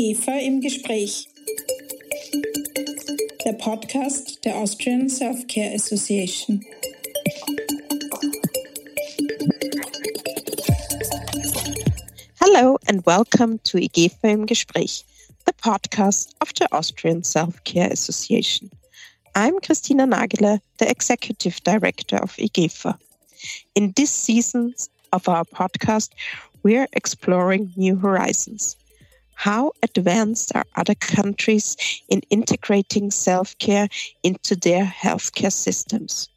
IGEPHA 0.00 0.38
im 0.38 0.62
Gespräch. 0.62 1.28
Der 3.44 3.52
Podcast 3.52 4.42
der 4.46 4.56
Austrian 4.56 5.10
Self-Care 5.10 5.74
Association. 5.74 6.64
Hello 12.40 12.78
and 12.88 13.04
welcome 13.04 13.58
to 13.62 13.76
IGEPHA 13.76 14.30
im 14.30 14.46
Gespräch, 14.46 15.04
the 15.44 15.52
podcast 15.52 16.30
of 16.40 16.50
the 16.58 16.66
Austrian 16.72 17.22
Self-Care 17.22 17.92
Association. 17.92 18.70
I'm 19.34 19.60
Christina 19.60 20.06
Nagele, 20.06 20.62
the 20.78 20.88
Executive 20.88 21.62
Director 21.62 22.16
of 22.16 22.34
IGEPHA. 22.36 22.98
In 23.74 23.92
this 23.96 24.10
season 24.10 24.72
of 25.12 25.28
our 25.28 25.44
podcast, 25.44 26.12
we're 26.62 26.88
exploring 26.94 27.74
new 27.76 27.96
horizons. 27.96 28.76
How 29.40 29.72
advanced 29.82 30.54
are 30.54 30.66
other 30.76 30.94
countries 30.94 31.74
in 32.10 32.20
integrating 32.28 33.10
self 33.10 33.56
care 33.56 33.88
into 34.22 34.54
their 34.54 34.84
healthcare 34.84 35.50
systems? 35.50 36.28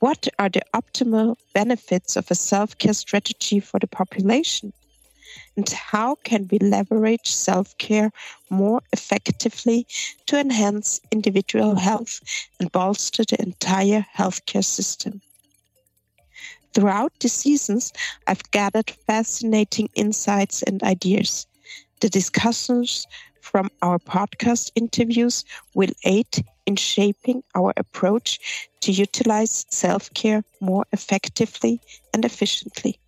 What 0.00 0.28
are 0.38 0.50
the 0.50 0.60
optimal 0.74 1.36
benefits 1.54 2.16
of 2.16 2.30
a 2.30 2.34
self 2.34 2.76
care 2.76 2.92
strategy 2.92 3.58
for 3.58 3.80
the 3.80 3.86
population? 3.86 4.74
And 5.56 5.66
how 5.70 6.16
can 6.16 6.46
we 6.50 6.58
leverage 6.58 7.32
self 7.32 7.74
care 7.78 8.12
more 8.50 8.82
effectively 8.92 9.86
to 10.26 10.38
enhance 10.38 11.00
individual 11.10 11.76
health 11.76 12.20
and 12.60 12.70
bolster 12.70 13.24
the 13.24 13.40
entire 13.40 14.04
healthcare 14.14 14.62
system? 14.62 15.22
Throughout 16.74 17.14
the 17.20 17.30
seasons, 17.30 17.94
I've 18.26 18.50
gathered 18.50 18.90
fascinating 18.90 19.88
insights 19.94 20.62
and 20.62 20.82
ideas 20.82 21.46
the 22.04 22.10
discussions 22.10 23.06
from 23.40 23.70
our 23.80 23.98
podcast 23.98 24.70
interviews 24.74 25.42
will 25.74 25.94
aid 26.04 26.44
in 26.66 26.76
shaping 26.76 27.42
our 27.54 27.72
approach 27.78 28.68
to 28.80 28.92
utilize 28.92 29.64
self 29.70 30.12
care 30.12 30.44
more 30.60 30.84
effectively 30.92 31.80
and 32.12 32.26
efficiently. 32.26 32.98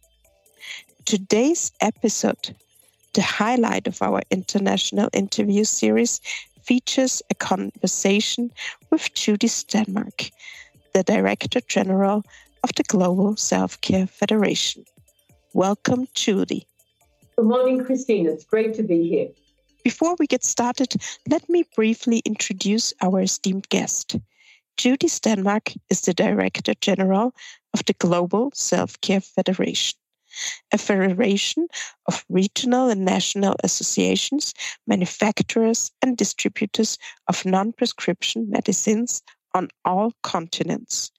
Today's 1.05 1.73
episode, 1.83 2.57
the 3.13 3.21
highlight 3.21 3.87
of 3.87 4.01
our 4.01 4.23
international 4.31 5.11
interview 5.13 5.65
series, 5.65 6.23
features 6.63 7.21
a 7.29 7.35
conversation 7.35 8.51
with 8.89 9.13
Judy 9.13 9.49
Stenmark, 9.49 10.31
the 10.95 11.03
Director 11.03 11.61
General 11.61 12.25
of 12.65 12.73
the 12.77 12.85
Global 12.85 13.37
Self 13.37 13.79
Care 13.83 14.07
Federation. 14.07 14.87
Welcome, 15.53 16.09
Judy. 16.15 16.67
Good 17.37 17.49
morning, 17.49 17.85
Christine. 17.85 18.27
It's 18.27 18.47
great 18.47 18.73
to 18.77 18.83
be 18.83 19.11
here. 19.11 19.29
Before 19.85 20.17
we 20.19 20.27
get 20.27 20.43
started, 20.43 20.95
let 21.29 21.47
me 21.51 21.65
briefly 21.77 22.23
introduce 22.25 22.95
our 23.03 23.21
esteemed 23.21 23.69
guest. 23.69 24.17
Judy 24.79 25.07
Stenmark 25.07 25.77
is 25.91 26.01
the 26.01 26.15
Director 26.15 26.73
General 26.81 27.35
of 27.75 27.85
the 27.85 27.93
Global 27.93 28.53
Self 28.55 28.99
Care 29.03 29.21
Federation, 29.21 29.99
a 30.73 30.79
federation 30.79 31.69
of 32.07 32.25
regional 32.31 32.89
and 32.89 33.05
national 33.05 33.55
associations, 33.63 34.55
manufacturers, 34.87 35.91
and 36.01 36.17
distributors 36.17 36.97
of 37.29 37.45
non 37.45 37.75
prescription 37.75 38.49
medicines 38.49 39.23
on 39.53 39.69
all 39.85 40.15
continents. 40.23 41.13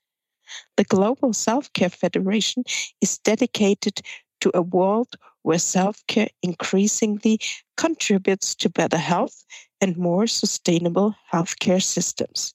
The 0.76 0.82
Global 0.82 1.32
Self 1.32 1.72
Care 1.74 1.90
Federation 1.90 2.64
is 3.00 3.18
dedicated 3.18 4.00
to 4.40 4.50
a 4.52 4.62
world 4.62 5.14
where 5.48 5.58
self 5.58 6.06
care 6.08 6.28
increasingly 6.42 7.40
contributes 7.78 8.54
to 8.54 8.68
better 8.68 8.98
health 8.98 9.46
and 9.80 9.96
more 9.96 10.26
sustainable 10.26 11.14
healthcare 11.32 11.82
systems. 11.82 12.52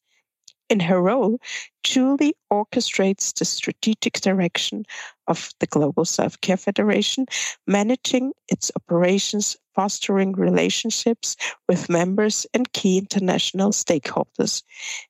In 0.70 0.80
her 0.80 1.02
role, 1.02 1.40
Julie 1.84 2.36
orchestrates 2.52 3.34
the 3.34 3.46
strategic 3.46 4.22
direction 4.22 4.86
of 5.28 5.50
the 5.60 5.66
Global 5.66 6.06
Self 6.06 6.40
Care 6.42 6.58
Federation, 6.58 7.26
managing 7.66 8.32
its 8.48 8.72
operations, 8.76 9.58
fostering 9.74 10.34
relationships 10.34 11.36
with 11.68 11.90
members 11.90 12.46
and 12.54 12.72
key 12.74 13.00
international 13.00 13.72
stakeholders, 13.72 14.62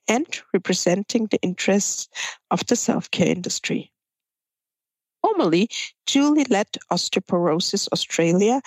and 0.08 0.26
representing 0.54 1.28
the 1.32 1.42
interests 1.42 2.08
of 2.50 2.66
the 2.68 2.78
self 2.78 3.12
care 3.12 3.28
industry. 3.28 3.93
Formerly, 5.24 5.70
Julie 6.06 6.46
led 6.50 6.68
Osteoporosis 6.92 7.88
Australia 7.94 8.62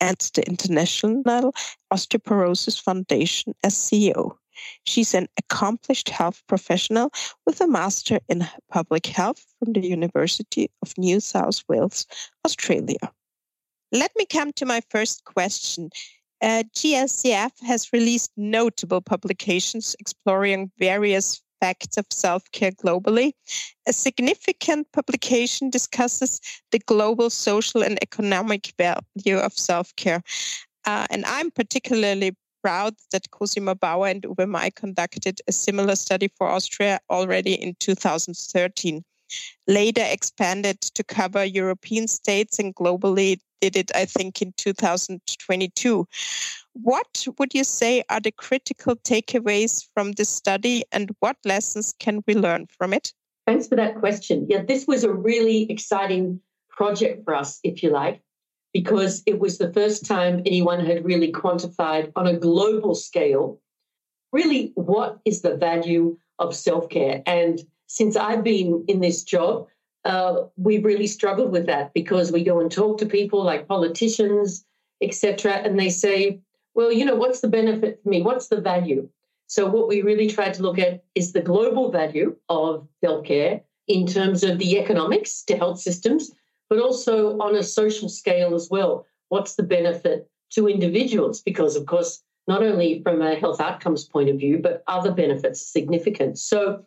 and 0.00 0.18
the 0.34 0.42
International 0.46 1.54
Osteoporosis 1.92 2.82
Foundation 2.82 3.54
as 3.62 3.74
CEO. 3.74 4.36
She's 4.84 5.14
an 5.14 5.28
accomplished 5.38 6.08
health 6.08 6.42
professional 6.48 7.10
with 7.46 7.60
a 7.60 7.68
master 7.68 8.18
in 8.28 8.46
public 8.70 9.06
health 9.06 9.44
from 9.58 9.72
the 9.72 9.86
University 9.86 10.68
of 10.82 10.92
New 10.98 11.20
South 11.20 11.62
Wales, 11.68 12.06
Australia. 12.44 13.12
Let 13.92 14.10
me 14.16 14.26
come 14.26 14.52
to 14.54 14.66
my 14.66 14.82
first 14.90 15.24
question. 15.24 15.90
Uh, 16.42 16.64
GSCF 16.74 17.52
has 17.62 17.92
released 17.92 18.32
notable 18.36 19.00
publications 19.00 19.94
exploring 20.00 20.72
various 20.78 21.40
effects 21.62 21.96
of 21.96 22.06
self 22.10 22.50
care 22.52 22.72
globally. 22.72 23.32
A 23.86 23.92
significant 23.92 24.90
publication 24.92 25.70
discusses 25.70 26.40
the 26.72 26.78
global 26.80 27.30
social 27.30 27.82
and 27.82 27.98
economic 28.02 28.72
value 28.78 29.38
of 29.38 29.52
self 29.52 29.94
care. 29.96 30.22
Uh, 30.84 31.06
and 31.10 31.24
I'm 31.26 31.50
particularly 31.50 32.36
proud 32.62 32.94
that 33.12 33.30
Cosima 33.30 33.74
Bauer 33.74 34.08
and 34.08 34.22
Uwe 34.22 34.48
May 34.48 34.70
conducted 34.70 35.40
a 35.48 35.52
similar 35.52 35.96
study 35.96 36.28
for 36.36 36.48
Austria 36.48 37.00
already 37.10 37.54
in 37.54 37.74
2013 37.78 39.04
later 39.66 40.04
expanded 40.04 40.80
to 40.80 41.02
cover 41.02 41.42
European 41.42 42.06
states 42.06 42.58
and 42.58 42.74
globally 42.74 43.38
did 43.62 43.76
it, 43.76 43.90
I 43.94 44.04
think, 44.04 44.42
in 44.42 44.52
2022. 44.56 46.06
What 46.74 47.26
would 47.38 47.54
you 47.54 47.64
say 47.64 48.02
are 48.10 48.20
the 48.20 48.32
critical 48.32 48.96
takeaways 48.96 49.86
from 49.94 50.12
this 50.12 50.28
study 50.28 50.84
and 50.90 51.14
what 51.20 51.36
lessons 51.44 51.94
can 51.98 52.22
we 52.26 52.34
learn 52.34 52.66
from 52.66 52.92
it? 52.92 53.12
Thanks 53.46 53.68
for 53.68 53.76
that 53.76 53.98
question. 54.00 54.46
Yeah, 54.48 54.62
this 54.62 54.86
was 54.86 55.04
a 55.04 55.12
really 55.12 55.70
exciting 55.70 56.40
project 56.70 57.24
for 57.24 57.34
us, 57.34 57.60
if 57.62 57.82
you 57.82 57.90
like, 57.90 58.20
because 58.72 59.22
it 59.26 59.38
was 59.38 59.58
the 59.58 59.72
first 59.72 60.04
time 60.04 60.42
anyone 60.44 60.84
had 60.84 61.04
really 61.04 61.32
quantified 61.32 62.10
on 62.16 62.26
a 62.26 62.36
global 62.36 62.94
scale 62.94 63.60
really 64.32 64.72
what 64.74 65.18
is 65.24 65.42
the 65.42 65.56
value 65.56 66.16
of 66.38 66.56
self 66.56 66.88
care. 66.88 67.22
And 67.26 67.60
since 67.86 68.16
I've 68.16 68.42
been 68.42 68.84
in 68.88 69.00
this 69.00 69.22
job, 69.22 69.66
uh, 70.04 70.44
we've 70.56 70.84
really 70.84 71.06
struggled 71.06 71.52
with 71.52 71.66
that 71.66 71.94
because 71.94 72.32
we 72.32 72.44
go 72.44 72.60
and 72.60 72.70
talk 72.70 72.98
to 72.98 73.06
people 73.06 73.42
like 73.44 73.68
politicians, 73.68 74.64
etc., 75.00 75.52
and 75.52 75.78
they 75.78 75.90
say, 75.90 76.40
"Well, 76.74 76.92
you 76.92 77.04
know, 77.04 77.16
what's 77.16 77.40
the 77.40 77.48
benefit 77.48 78.00
for 78.02 78.08
me? 78.08 78.22
What's 78.22 78.48
the 78.48 78.60
value?" 78.60 79.08
So 79.46 79.68
what 79.68 79.88
we 79.88 80.02
really 80.02 80.28
tried 80.28 80.54
to 80.54 80.62
look 80.62 80.78
at 80.78 81.04
is 81.14 81.32
the 81.32 81.42
global 81.42 81.90
value 81.90 82.36
of 82.48 82.88
healthcare 83.04 83.62
in 83.86 84.06
terms 84.06 84.42
of 84.42 84.58
the 84.58 84.78
economics 84.78 85.42
to 85.44 85.56
health 85.56 85.78
systems, 85.78 86.32
but 86.70 86.78
also 86.78 87.38
on 87.38 87.54
a 87.54 87.62
social 87.62 88.08
scale 88.08 88.54
as 88.54 88.70
well. 88.70 89.06
What's 89.28 89.56
the 89.56 89.62
benefit 89.62 90.28
to 90.52 90.68
individuals? 90.68 91.42
Because 91.42 91.76
of 91.76 91.86
course, 91.86 92.22
not 92.48 92.62
only 92.62 93.02
from 93.02 93.22
a 93.22 93.34
health 93.34 93.60
outcomes 93.60 94.04
point 94.04 94.30
of 94.30 94.38
view, 94.38 94.58
but 94.58 94.82
other 94.86 95.12
benefits 95.12 95.62
are 95.62 95.72
significant. 95.78 96.38
So 96.38 96.84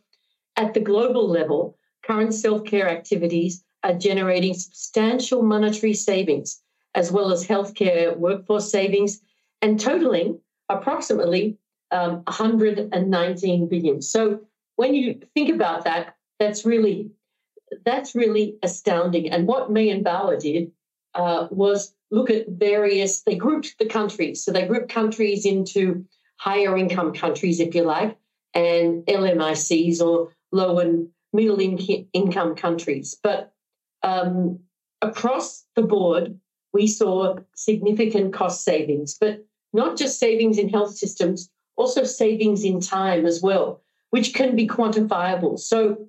at 0.57 0.73
the 0.73 0.79
global 0.79 1.27
level, 1.27 1.77
current 2.05 2.33
self 2.33 2.65
care 2.65 2.89
activities 2.89 3.63
are 3.83 3.93
generating 3.93 4.53
substantial 4.53 5.41
monetary 5.41 5.93
savings, 5.93 6.61
as 6.95 7.11
well 7.11 7.31
as 7.31 7.45
healthcare 7.45 8.17
workforce 8.17 8.71
savings, 8.71 9.21
and 9.61 9.79
totaling 9.79 10.39
approximately 10.69 11.57
um, 11.91 12.23
119 12.25 13.67
billion. 13.67 14.01
So 14.01 14.41
when 14.75 14.93
you 14.93 15.21
think 15.33 15.49
about 15.49 15.85
that, 15.85 16.15
that's 16.39 16.65
really 16.65 17.11
that's 17.83 18.15
really 18.15 18.57
astounding. 18.63 19.29
And 19.29 19.47
what 19.47 19.71
May 19.71 19.89
and 19.89 20.03
Bauer 20.03 20.37
did 20.37 20.71
uh, 21.13 21.47
was 21.51 21.93
look 22.11 22.29
at 22.29 22.47
various. 22.49 23.21
They 23.21 23.35
grouped 23.35 23.75
the 23.79 23.85
countries, 23.85 24.43
so 24.43 24.51
they 24.51 24.67
grouped 24.67 24.89
countries 24.89 25.45
into 25.45 26.05
higher 26.37 26.77
income 26.77 27.13
countries, 27.13 27.59
if 27.59 27.73
you 27.73 27.83
like, 27.83 28.17
and 28.53 29.05
LMICs 29.05 30.01
or 30.01 30.33
low 30.51 30.79
and 30.79 31.09
middle 31.35 31.59
in- 31.59 32.07
income 32.13 32.55
countries. 32.55 33.17
But 33.21 33.53
um, 34.03 34.59
across 35.01 35.65
the 35.75 35.83
board, 35.83 36.39
we 36.73 36.87
saw 36.87 37.37
significant 37.55 38.33
cost 38.33 38.63
savings, 38.63 39.17
but 39.19 39.45
not 39.73 39.97
just 39.97 40.19
savings 40.19 40.57
in 40.57 40.69
health 40.69 40.95
systems, 40.95 41.49
also 41.77 42.03
savings 42.03 42.63
in 42.63 42.79
time 42.79 43.25
as 43.25 43.41
well, 43.41 43.81
which 44.09 44.33
can 44.33 44.55
be 44.55 44.67
quantifiable. 44.67 45.59
So, 45.59 46.07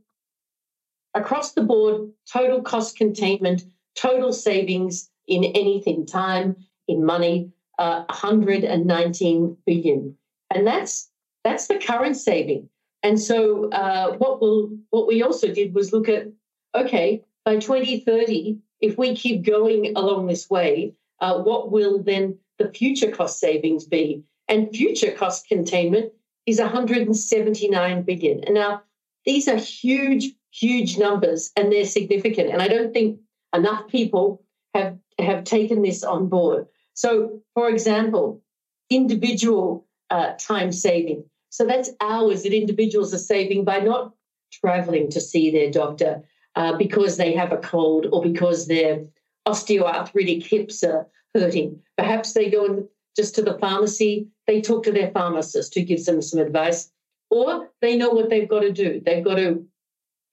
across 1.14 1.52
the 1.52 1.62
board, 1.62 2.10
total 2.32 2.62
cost 2.62 2.96
containment, 2.96 3.64
total 3.94 4.32
savings 4.32 5.10
in 5.26 5.44
anything, 5.44 6.06
time, 6.06 6.56
in 6.88 7.04
money, 7.04 7.50
uh, 7.78 8.04
119 8.08 9.56
billion, 9.66 10.16
and 10.54 10.66
that's 10.66 11.10
that's 11.44 11.66
the 11.66 11.78
current 11.78 12.16
saving. 12.16 12.68
And 13.06 13.20
so 13.20 13.70
uh, 13.70 14.16
what 14.16 14.40
we'll, 14.40 14.70
what 14.90 15.06
we 15.06 15.22
also 15.22 15.54
did 15.54 15.72
was 15.74 15.92
look 15.92 16.08
at 16.08 16.26
okay 16.74 17.22
by 17.44 17.54
2030 17.58 18.58
if 18.80 18.98
we 18.98 19.14
keep 19.14 19.44
going 19.46 19.96
along 19.96 20.26
this 20.26 20.50
way, 20.50 20.92
uh, 21.20 21.40
what 21.40 21.70
will 21.70 22.02
then 22.02 22.36
the 22.58 22.68
future 22.72 23.12
cost 23.12 23.38
savings 23.38 23.84
be? 23.84 24.24
And 24.48 24.74
future 24.74 25.12
cost 25.12 25.46
containment 25.46 26.14
is 26.46 26.58
179 26.58 28.02
billion. 28.02 28.42
And 28.42 28.54
now 28.56 28.82
these 29.24 29.46
are 29.46 29.56
huge, 29.56 30.32
huge 30.50 30.98
numbers 30.98 31.52
and 31.54 31.70
they're 31.70 31.84
significant. 31.84 32.50
And 32.50 32.60
I 32.60 32.66
don't 32.66 32.92
think 32.92 33.20
enough 33.54 33.86
people 33.86 34.42
have, 34.74 34.98
have 35.20 35.44
taken 35.44 35.82
this 35.82 36.02
on 36.02 36.28
board. 36.28 36.66
So, 36.94 37.40
for 37.54 37.68
example, 37.68 38.42
individual 38.90 39.86
uh, 40.10 40.32
time 40.40 40.72
saving. 40.72 41.24
So 41.50 41.64
that's 41.64 41.90
hours 42.00 42.42
that 42.42 42.54
individuals 42.54 43.14
are 43.14 43.18
saving 43.18 43.64
by 43.64 43.80
not 43.80 44.12
traveling 44.52 45.10
to 45.10 45.20
see 45.20 45.50
their 45.50 45.70
doctor 45.70 46.22
uh, 46.54 46.76
because 46.76 47.16
they 47.16 47.32
have 47.32 47.52
a 47.52 47.58
cold 47.58 48.06
or 48.12 48.22
because 48.22 48.66
their 48.66 49.04
osteoarthritic 49.46 50.44
hips 50.44 50.82
are 50.82 51.06
hurting. 51.34 51.80
Perhaps 51.96 52.32
they 52.32 52.50
go 52.50 52.64
in 52.64 52.88
just 53.16 53.34
to 53.34 53.42
the 53.42 53.58
pharmacy, 53.58 54.28
they 54.46 54.60
talk 54.60 54.84
to 54.84 54.92
their 54.92 55.10
pharmacist 55.10 55.74
who 55.74 55.82
gives 55.82 56.04
them 56.04 56.20
some 56.20 56.40
advice, 56.40 56.90
or 57.30 57.70
they 57.80 57.96
know 57.96 58.10
what 58.10 58.28
they've 58.28 58.48
got 58.48 58.60
to 58.60 58.72
do. 58.72 59.00
They've 59.04 59.24
got 59.24 59.36
to, 59.36 59.64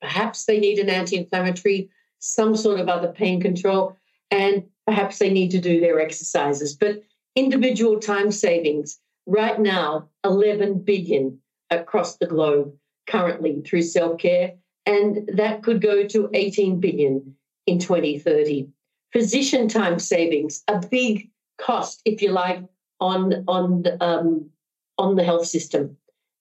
perhaps 0.02 0.46
they 0.46 0.60
need 0.60 0.80
an 0.80 0.90
anti 0.90 1.18
inflammatory, 1.18 1.90
some 2.20 2.56
sort 2.56 2.80
of 2.80 2.90
other 2.90 3.12
pain 3.12 3.42
control, 3.42 3.98
and 4.30 4.64
perhaps 4.86 5.20
they 5.20 5.32
need 5.32 5.52
to 5.52 5.62
do 5.62 5.80
their 5.80 6.00
exercises. 6.00 6.76
But 6.76 7.04
individual 7.36 8.00
time 8.00 8.32
savings, 8.32 9.00
right 9.26 9.60
now, 9.60 10.10
11 10.24 10.80
billion 10.80 11.40
across 11.70 12.18
the 12.18 12.28
globe 12.28 12.74
currently 13.08 13.62
through 13.62 13.82
self 13.82 14.20
care, 14.20 14.54
and 14.86 15.30
that 15.34 15.64
could 15.64 15.82
go 15.82 16.06
to 16.08 16.30
18 16.34 16.80
billion 16.80 17.36
in 17.68 17.80
2030. 17.80 18.68
Physician 19.12 19.68
time 19.68 20.00
savings, 20.00 20.64
a 20.68 20.80
big 20.80 21.30
cost, 21.58 22.02
if 22.06 22.22
you 22.22 22.32
like, 22.32 22.64
on 23.00 23.44
on 23.48 23.86
um, 24.02 24.50
on 24.98 25.16
the 25.16 25.24
health 25.24 25.46
system, 25.46 25.98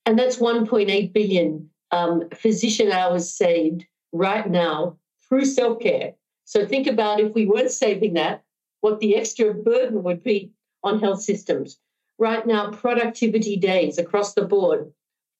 and 0.06 0.18
that's 0.18 0.36
1.8 0.36 1.12
billion 1.12 1.68
um, 1.90 2.28
physician 2.34 2.90
hours 2.90 3.32
saved 3.32 3.84
right 4.12 4.48
now 4.48 4.96
through 5.28 5.44
self 5.44 5.80
care. 5.80 6.14
So 6.44 6.66
think 6.66 6.86
about 6.86 7.20
if 7.20 7.34
we 7.34 7.46
weren't 7.46 7.70
saving 7.70 8.14
that, 8.14 8.42
what 8.80 9.00
the 9.00 9.16
extra 9.16 9.54
burden 9.54 10.02
would 10.02 10.22
be 10.22 10.52
on 10.82 11.00
health 11.00 11.22
systems. 11.22 11.78
Right 12.22 12.46
now, 12.46 12.70
productivity 12.70 13.56
days 13.56 13.98
across 13.98 14.34
the 14.34 14.44
board, 14.44 14.92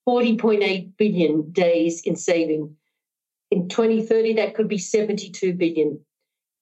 40.8 0.09 0.97
billion 0.97 1.53
days 1.53 2.03
in 2.03 2.17
saving. 2.17 2.75
In 3.53 3.69
2030, 3.69 4.33
that 4.33 4.57
could 4.57 4.67
be 4.67 4.79
72 4.79 5.53
billion. 5.53 6.01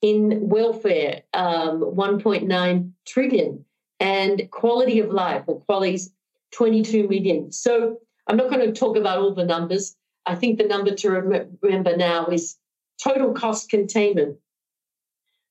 In 0.03 0.51
welfare, 0.51 1.23
um, 1.33 1.81
1.9 1.81 2.93
trillion. 3.07 3.65
And 3.99 4.51
quality 4.51 5.01
of 5.01 5.09
life, 5.09 5.45
or 5.47 5.63
QALYs 5.63 6.11
22 6.53 7.09
million. 7.09 7.51
So 7.51 7.97
I'm 8.27 8.37
not 8.37 8.51
going 8.51 8.67
to 8.67 8.79
talk 8.79 8.99
about 8.99 9.21
all 9.21 9.35
the 9.35 9.47
numbers. 9.47 9.97
I 10.27 10.35
think 10.35 10.59
the 10.59 10.67
number 10.67 10.95
to 10.97 11.11
rem- 11.11 11.59
remember 11.63 11.97
now 11.97 12.27
is 12.27 12.59
total 13.03 13.33
cost 13.33 13.71
containment 13.71 14.37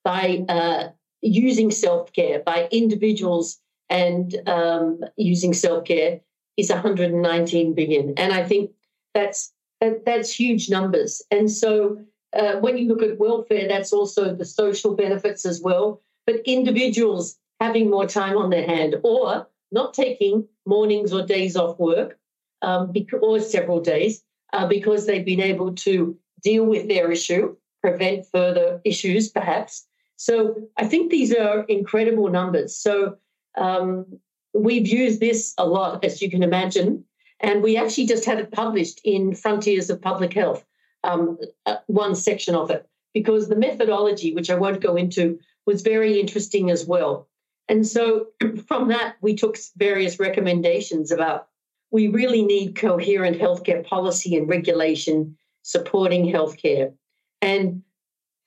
by 0.04 0.45
uh, 0.48 0.89
using 1.24 1.71
self 1.71 2.13
care 2.13 2.44
by 2.45 2.68
individuals 2.71 3.60
and 3.90 4.36
um, 4.48 5.02
using 5.18 5.54
self 5.54 5.86
care 5.86 6.20
is 6.58 6.70
119 6.70 7.74
billion, 7.74 8.14
and 8.18 8.34
I 8.34 8.44
think 8.44 8.72
that's 9.14 9.54
that, 9.82 10.06
that's 10.06 10.34
huge 10.34 10.70
numbers. 10.70 11.22
And 11.32 11.52
so 11.52 12.00
uh, 12.34 12.58
when 12.58 12.78
you 12.78 12.88
look 12.88 13.02
at 13.02 13.18
welfare, 13.18 13.68
that's 13.68 13.94
also 13.94 14.36
the 14.36 14.46
social 14.46 14.96
benefits 14.96 15.46
as 15.46 15.62
well. 15.62 16.02
But 16.26 16.42
individuals 16.46 17.38
having 17.60 17.90
more 17.90 18.06
time 18.06 18.38
on 18.38 18.50
their 18.50 18.66
hand 18.66 18.96
or 19.04 19.48
not 19.72 19.94
taking 19.94 20.48
mornings 20.66 21.12
or 21.14 21.26
days 21.26 21.56
off 21.56 21.80
work 21.80 22.20
um, 22.62 22.94
or 23.22 23.40
several 23.40 23.80
days 23.80 24.24
uh, 24.54 24.68
because 24.68 25.06
they've 25.06 25.26
been 25.26 25.42
able 25.42 25.74
to 25.76 26.18
deal 26.44 26.66
with 26.66 26.88
their 26.88 27.12
issue, 27.12 27.56
prevent 27.82 28.26
further 28.32 28.82
issues 28.84 29.30
perhaps, 29.30 29.88
so 30.20 30.68
I 30.76 30.86
think 30.86 31.12
these 31.12 31.34
are 31.34 31.64
incredible 31.64 32.30
numbers. 32.30 32.76
So 32.76 33.16
um, 33.57 34.19
we've 34.54 34.88
used 34.88 35.19
this 35.19 35.54
a 35.57 35.66
lot, 35.66 36.04
as 36.04 36.22
you 36.22 36.30
can 36.30 36.44
imagine. 36.44 37.06
And 37.40 37.63
we 37.63 37.78
actually 37.78 38.07
just 38.07 38.25
had 38.25 38.40
it 38.40 38.51
published 38.51 39.00
in 39.04 39.34
Frontiers 39.34 39.90
of 39.90 40.01
Public 40.01 40.34
Health, 40.34 40.66
um, 41.04 41.38
uh, 41.66 41.78
one 41.88 42.16
section 42.16 42.54
of 42.54 42.69
it, 42.69 42.88
because 43.13 43.48
the 43.48 43.56
methodology, 43.56 44.34
which 44.34 44.50
I 44.50 44.56
won't 44.56 44.81
go 44.81 44.98
into, 44.98 45.40
was 45.66 45.81
very 45.81 46.19
interesting 46.19 46.69
as 46.69 46.86
well. 46.86 47.30
And 47.69 47.88
so 47.88 48.28
from 48.68 48.90
that, 48.90 49.16
we 49.22 49.36
took 49.36 49.57
various 49.78 50.19
recommendations 50.19 51.12
about 51.12 51.48
we 51.92 52.07
really 52.07 52.44
need 52.44 52.75
coherent 52.75 53.40
healthcare 53.40 53.86
policy 53.86 54.36
and 54.36 54.50
regulation 54.50 55.38
supporting 55.63 56.25
healthcare. 56.25 56.94
And 57.42 57.84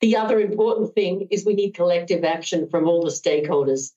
the 0.01 0.17
other 0.17 0.39
important 0.39 0.93
thing 0.93 1.27
is 1.31 1.45
we 1.45 1.53
need 1.53 1.73
collective 1.73 2.23
action 2.23 2.69
from 2.69 2.87
all 2.87 3.03
the 3.03 3.11
stakeholders 3.11 3.91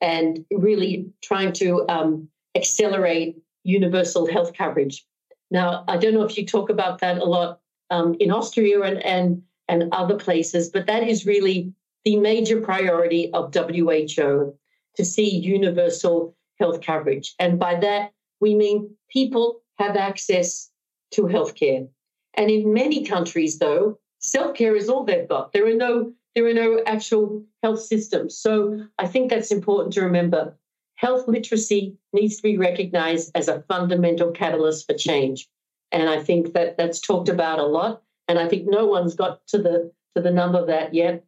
and 0.00 0.44
really 0.50 1.10
trying 1.22 1.52
to 1.52 1.86
um, 1.88 2.28
accelerate 2.54 3.36
universal 3.64 4.30
health 4.30 4.52
coverage. 4.54 5.04
Now, 5.50 5.84
I 5.88 5.96
don't 5.96 6.14
know 6.14 6.24
if 6.24 6.38
you 6.38 6.46
talk 6.46 6.70
about 6.70 7.00
that 7.00 7.18
a 7.18 7.24
lot 7.24 7.60
um, 7.90 8.16
in 8.20 8.30
Austria 8.30 8.82
and, 8.82 9.04
and, 9.04 9.42
and 9.68 9.92
other 9.92 10.16
places, 10.16 10.70
but 10.70 10.86
that 10.86 11.02
is 11.02 11.26
really 11.26 11.72
the 12.04 12.16
major 12.16 12.60
priority 12.60 13.30
of 13.32 13.54
WHO 13.54 14.54
to 14.96 15.04
see 15.04 15.28
universal 15.28 16.36
health 16.58 16.80
coverage. 16.80 17.34
And 17.38 17.58
by 17.58 17.78
that, 17.80 18.12
we 18.40 18.54
mean 18.54 18.94
people 19.10 19.62
have 19.78 19.96
access 19.96 20.70
to 21.12 21.22
healthcare. 21.22 21.88
And 22.34 22.50
in 22.50 22.72
many 22.72 23.04
countries, 23.04 23.58
though, 23.58 23.98
self 24.18 24.56
care 24.56 24.76
is 24.76 24.88
all 24.88 25.04
they've 25.04 25.28
got. 25.28 25.52
There 25.52 25.66
are 25.66 25.74
no 25.74 26.12
there 26.34 26.46
are 26.46 26.54
no 26.54 26.82
actual 26.86 27.44
health 27.62 27.80
systems. 27.80 28.36
So 28.36 28.86
I 28.98 29.06
think 29.06 29.30
that's 29.30 29.50
important 29.50 29.94
to 29.94 30.02
remember. 30.02 30.56
Health 30.94 31.26
literacy 31.26 31.96
needs 32.12 32.36
to 32.36 32.42
be 32.42 32.58
recognized 32.58 33.32
as 33.34 33.48
a 33.48 33.62
fundamental 33.62 34.30
catalyst 34.30 34.86
for 34.86 34.94
change. 34.94 35.48
And 35.92 36.08
I 36.08 36.22
think 36.22 36.52
that 36.52 36.76
that's 36.76 37.00
talked 37.00 37.28
about 37.28 37.58
a 37.58 37.66
lot. 37.66 38.02
And 38.28 38.38
I 38.38 38.48
think 38.48 38.66
no 38.68 38.86
one's 38.86 39.14
got 39.14 39.46
to 39.48 39.58
the 39.58 39.92
to 40.14 40.22
the 40.22 40.30
number 40.30 40.58
of 40.58 40.66
that 40.66 40.94
yet. 40.94 41.24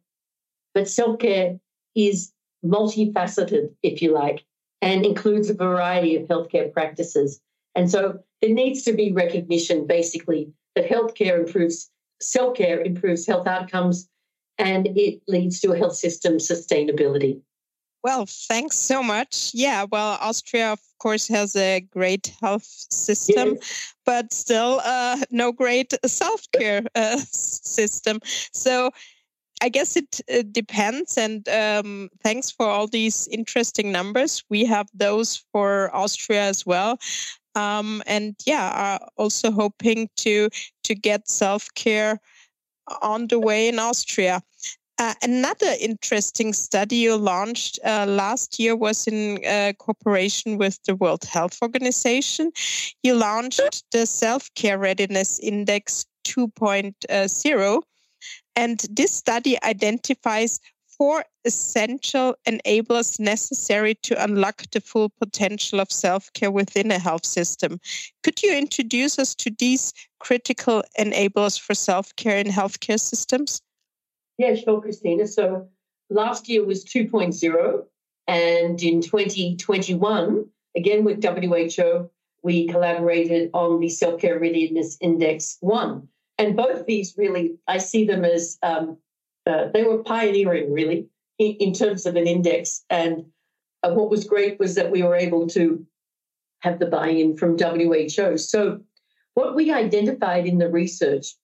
But 0.73 0.89
self-care 0.89 1.59
is 1.95 2.33
multifaceted, 2.65 3.71
if 3.81 4.01
you 4.01 4.11
like, 4.11 4.45
and 4.81 5.05
includes 5.05 5.49
a 5.49 5.53
variety 5.53 6.15
of 6.15 6.27
healthcare 6.27 6.71
practices. 6.71 7.41
And 7.75 7.89
so 7.89 8.19
there 8.41 8.53
needs 8.53 8.83
to 8.83 8.93
be 8.93 9.11
recognition, 9.11 9.87
basically, 9.87 10.51
that 10.75 10.89
healthcare 10.89 11.39
improves 11.39 11.89
self 12.21 12.55
care 12.55 12.81
improves 12.81 13.25
health 13.25 13.47
outcomes 13.47 14.09
and 14.57 14.87
it 14.87 15.21
leads 15.27 15.59
to 15.61 15.71
a 15.71 15.77
health 15.77 15.95
system 15.95 16.37
sustainability. 16.37 17.41
Well, 18.03 18.25
thanks 18.25 18.77
so 18.77 19.01
much. 19.01 19.51
Yeah, 19.53 19.85
well, 19.89 20.17
Austria, 20.19 20.73
of 20.73 20.79
course, 20.99 21.27
has 21.29 21.55
a 21.55 21.79
great 21.79 22.33
health 22.41 22.65
system, 22.65 23.55
yes. 23.55 23.95
but 24.05 24.33
still 24.33 24.81
uh, 24.83 25.17
no 25.31 25.53
great 25.53 25.93
self 26.05 26.45
care 26.51 26.83
uh, 26.95 27.17
system. 27.17 28.19
So 28.51 28.91
I 29.61 29.69
guess 29.69 29.95
it, 29.95 30.19
it 30.27 30.51
depends. 30.51 31.17
And 31.17 31.47
um, 31.47 32.09
thanks 32.21 32.51
for 32.51 32.65
all 32.65 32.87
these 32.87 33.29
interesting 33.31 33.93
numbers. 33.93 34.43
We 34.49 34.65
have 34.65 34.89
those 34.93 35.45
for 35.53 35.89
Austria 35.95 36.41
as 36.41 36.65
well 36.65 36.99
um, 37.55 38.01
and 38.05 38.35
yeah, 38.45 38.69
are 38.69 39.07
also 39.17 39.51
hoping 39.51 40.09
to 40.17 40.49
to 40.83 40.95
get 40.95 41.27
self 41.29 41.73
care 41.75 42.19
on 43.01 43.27
the 43.27 43.39
way 43.39 43.67
in 43.67 43.79
Austria. 43.79 44.41
Uh, 44.99 45.13
another 45.23 45.73
interesting 45.79 46.53
study 46.53 46.97
you 46.97 47.15
launched 47.15 47.79
uh, 47.83 48.05
last 48.07 48.59
year 48.59 48.75
was 48.75 49.07
in 49.07 49.43
uh, 49.45 49.73
cooperation 49.79 50.57
with 50.57 50.77
the 50.85 50.95
World 50.95 51.23
Health 51.23 51.57
Organization. 51.63 52.51
You 53.01 53.15
launched 53.15 53.83
the 53.91 54.05
Self 54.05 54.53
Care 54.53 54.77
Readiness 54.77 55.39
Index 55.39 56.05
2.0. 56.25 57.81
And 58.55 58.85
this 58.91 59.11
study 59.11 59.61
identifies 59.63 60.59
four 61.03 61.25
essential 61.43 62.33
enablers 62.47 63.19
necessary 63.19 63.93
to 63.93 64.23
unlock 64.23 64.63
the 64.71 64.79
full 64.79 65.09
potential 65.09 65.81
of 65.81 65.91
self 65.91 66.31
care 66.31 66.49
within 66.49 66.89
a 66.91 66.97
health 66.97 67.25
system. 67.25 67.77
Could 68.23 68.41
you 68.41 68.55
introduce 68.57 69.19
us 69.19 69.35
to 69.35 69.51
these 69.59 69.91
critical 70.19 70.81
enablers 70.97 71.59
for 71.59 71.73
self 71.73 72.15
care 72.15 72.37
in 72.37 72.47
healthcare 72.47 73.01
systems? 73.01 73.61
Yeah, 74.37 74.55
sure, 74.55 74.79
Christina. 74.79 75.27
So 75.27 75.67
last 76.09 76.47
year 76.47 76.63
was 76.63 76.85
2.0, 76.85 77.83
And 78.29 78.81
in 78.81 79.01
2021, 79.01 80.45
again 80.77 81.03
with 81.03 81.21
WHO, 81.21 82.09
we 82.43 82.69
collaborated 82.69 83.49
on 83.53 83.81
the 83.81 83.89
Self 83.89 84.21
Care 84.21 84.39
Readiness 84.39 84.97
Index 85.01 85.57
1. 85.59 86.07
And 86.37 86.55
both 86.55 86.85
these 86.85 87.15
really, 87.17 87.57
I 87.67 87.79
see 87.79 88.05
them 88.05 88.23
as 88.23 88.57
um, 88.63 88.97
uh, 89.45 89.67
they 89.73 89.83
were 89.83 90.03
pioneering 90.03 90.71
really 90.71 91.07
in, 91.37 91.51
in, 91.59 91.73
terms 91.73 92.05
of 92.05 92.15
an 92.15 92.27
index. 92.27 92.83
And 92.89 93.25
uh, 93.83 93.91
what 93.91 94.09
was 94.09 94.23
great 94.23 94.59
was 94.59 94.75
that 94.75 94.91
we 94.91 95.03
were 95.03 95.15
able 95.15 95.47
to 95.47 95.85
have 96.59 96.79
the 96.79 96.85
buy 96.85 97.09
in 97.09 97.35
from 97.35 97.57
WHO. 97.57 98.37
So, 98.37 98.81
what 99.33 99.55
we 99.55 99.71
identified 99.71 100.45
in 100.45 100.59
the 100.59 100.69
research 100.69 101.35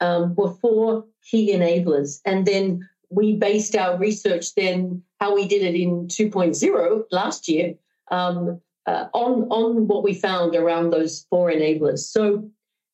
um, 0.00 0.34
were 0.34 0.54
four 0.54 1.04
key 1.22 1.54
enablers. 1.54 2.20
And 2.24 2.46
then 2.46 2.88
we 3.10 3.36
based 3.36 3.76
our 3.76 3.96
research 3.98 4.54
then 4.54 5.02
how 5.20 5.34
we 5.34 5.46
did 5.46 5.62
it 5.62 5.78
in 5.78 6.08
2.0 6.08 7.04
last 7.10 7.48
year 7.48 7.74
um, 8.10 8.60
uh, 8.86 9.06
on 9.12 9.44
on 9.50 9.86
what 9.86 10.02
we 10.02 10.14
found 10.14 10.54
around 10.54 10.90
those 10.90 11.26
four 11.30 11.50
enablers. 11.50 12.00
So 12.00 12.50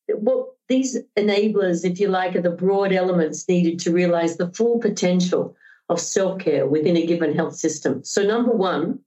what 0.09 0.49
these 0.71 0.97
enablers, 1.17 1.85
if 1.85 1.99
you 1.99 2.09
like, 2.09 2.37
are 2.37 2.41
the 2.41 2.51
broad 2.51 2.93
elements 2.93 3.47
needed 3.49 3.81
to 3.81 3.93
realize 3.93 4.37
the 4.37 4.53
full 4.53 4.79
potential 4.79 5.57
of 5.89 6.01
self-care 6.01 6.67
within 6.67 6.97
a 6.97 7.05
given 7.05 7.35
health 7.35 7.57
system. 7.57 8.05
So 8.05 8.23
number 8.23 8.53
one, 8.53 9.01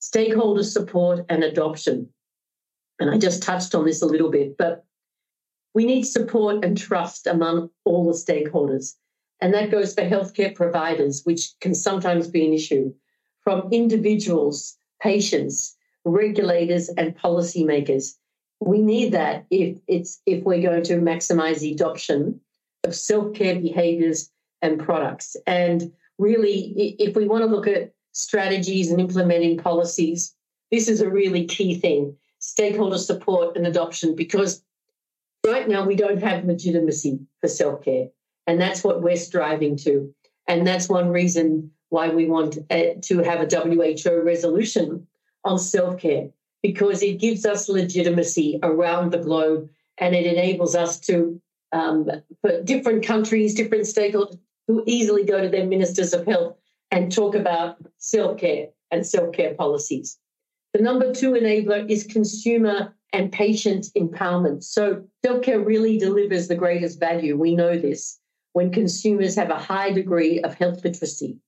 stakeholder 0.00 0.64
support 0.64 1.26
and 1.28 1.44
adoption. 1.44 2.08
And 2.98 3.10
I 3.10 3.18
just 3.18 3.42
touched 3.42 3.74
on 3.74 3.84
this 3.84 4.00
a 4.00 4.06
little 4.06 4.30
bit, 4.30 4.56
but 4.56 4.86
we 5.74 5.84
need 5.84 6.04
support 6.04 6.64
and 6.64 6.76
trust 6.76 7.26
among 7.26 7.68
all 7.84 8.06
the 8.06 8.12
stakeholders. 8.12 8.94
And 9.42 9.52
that 9.52 9.70
goes 9.70 9.94
for 9.94 10.00
healthcare 10.00 10.54
providers, 10.54 11.20
which 11.24 11.50
can 11.60 11.74
sometimes 11.74 12.28
be 12.28 12.46
an 12.46 12.54
issue, 12.54 12.94
from 13.42 13.68
individuals, 13.70 14.76
patients, 15.02 15.76
regulators, 16.06 16.88
and 16.88 17.16
policymakers. 17.16 18.14
We 18.60 18.80
need 18.80 19.12
that 19.12 19.46
if 19.50 19.78
it's 19.86 20.20
if 20.26 20.44
we're 20.44 20.62
going 20.62 20.82
to 20.84 20.94
maximize 20.94 21.60
the 21.60 21.72
adoption 21.72 22.40
of 22.84 22.94
self-care 22.94 23.60
behaviors 23.60 24.30
and 24.62 24.78
products. 24.78 25.36
And 25.46 25.92
really, 26.18 26.96
if 26.98 27.14
we 27.16 27.28
want 27.28 27.42
to 27.42 27.50
look 27.50 27.66
at 27.66 27.92
strategies 28.12 28.90
and 28.90 29.00
implementing 29.00 29.58
policies, 29.58 30.34
this 30.70 30.88
is 30.88 31.00
a 31.00 31.08
really 31.08 31.46
key 31.46 31.74
thing 31.74 32.16
stakeholder 32.40 32.98
support 32.98 33.56
and 33.56 33.66
adoption 33.66 34.14
because 34.14 34.62
right 35.46 35.68
now 35.68 35.84
we 35.84 35.96
don't 35.96 36.22
have 36.22 36.44
legitimacy 36.44 37.18
for 37.40 37.48
self 37.48 37.82
care. 37.84 38.08
And 38.46 38.60
that's 38.60 38.82
what 38.82 39.02
we're 39.02 39.16
striving 39.16 39.76
to. 39.78 40.12
And 40.46 40.66
that's 40.66 40.88
one 40.88 41.10
reason 41.10 41.70
why 41.90 42.08
we 42.08 42.26
want 42.26 42.58
uh, 42.70 42.94
to 43.02 43.18
have 43.22 43.40
a 43.40 43.60
WHO 43.60 44.22
resolution 44.22 45.06
on 45.44 45.58
self 45.58 46.00
care, 46.00 46.30
because 46.62 47.02
it 47.02 47.20
gives 47.20 47.46
us 47.46 47.68
legitimacy 47.68 48.58
around 48.62 49.12
the 49.12 49.18
globe 49.18 49.68
and 49.98 50.14
it 50.14 50.26
enables 50.26 50.74
us 50.74 50.98
to, 51.00 51.40
um, 51.72 52.08
for 52.40 52.62
different 52.62 53.04
countries, 53.04 53.54
different 53.54 53.84
stakeholders, 53.84 54.38
who 54.66 54.82
easily 54.86 55.24
go 55.24 55.40
to 55.40 55.48
their 55.48 55.66
ministers 55.66 56.12
of 56.12 56.26
health 56.26 56.56
and 56.90 57.10
talk 57.12 57.34
about 57.34 57.76
self 57.98 58.38
care 58.38 58.68
and 58.90 59.06
self 59.06 59.32
care 59.32 59.54
policies. 59.54 60.18
The 60.74 60.82
number 60.82 61.12
two 61.12 61.32
enabler 61.32 61.88
is 61.90 62.04
consumer 62.04 62.94
and 63.12 63.32
patient 63.32 63.86
empowerment. 63.96 64.62
So, 64.62 65.04
self 65.24 65.42
care 65.42 65.60
really 65.60 65.98
delivers 65.98 66.48
the 66.48 66.54
greatest 66.54 67.00
value. 67.00 67.36
We 67.36 67.56
know 67.56 67.78
this 67.78 68.20
when 68.52 68.70
consumers 68.70 69.34
have 69.36 69.50
a 69.50 69.58
high 69.58 69.92
degree 69.92 70.40
of 70.40 70.54
health 70.54 70.84
literacy 70.84 71.38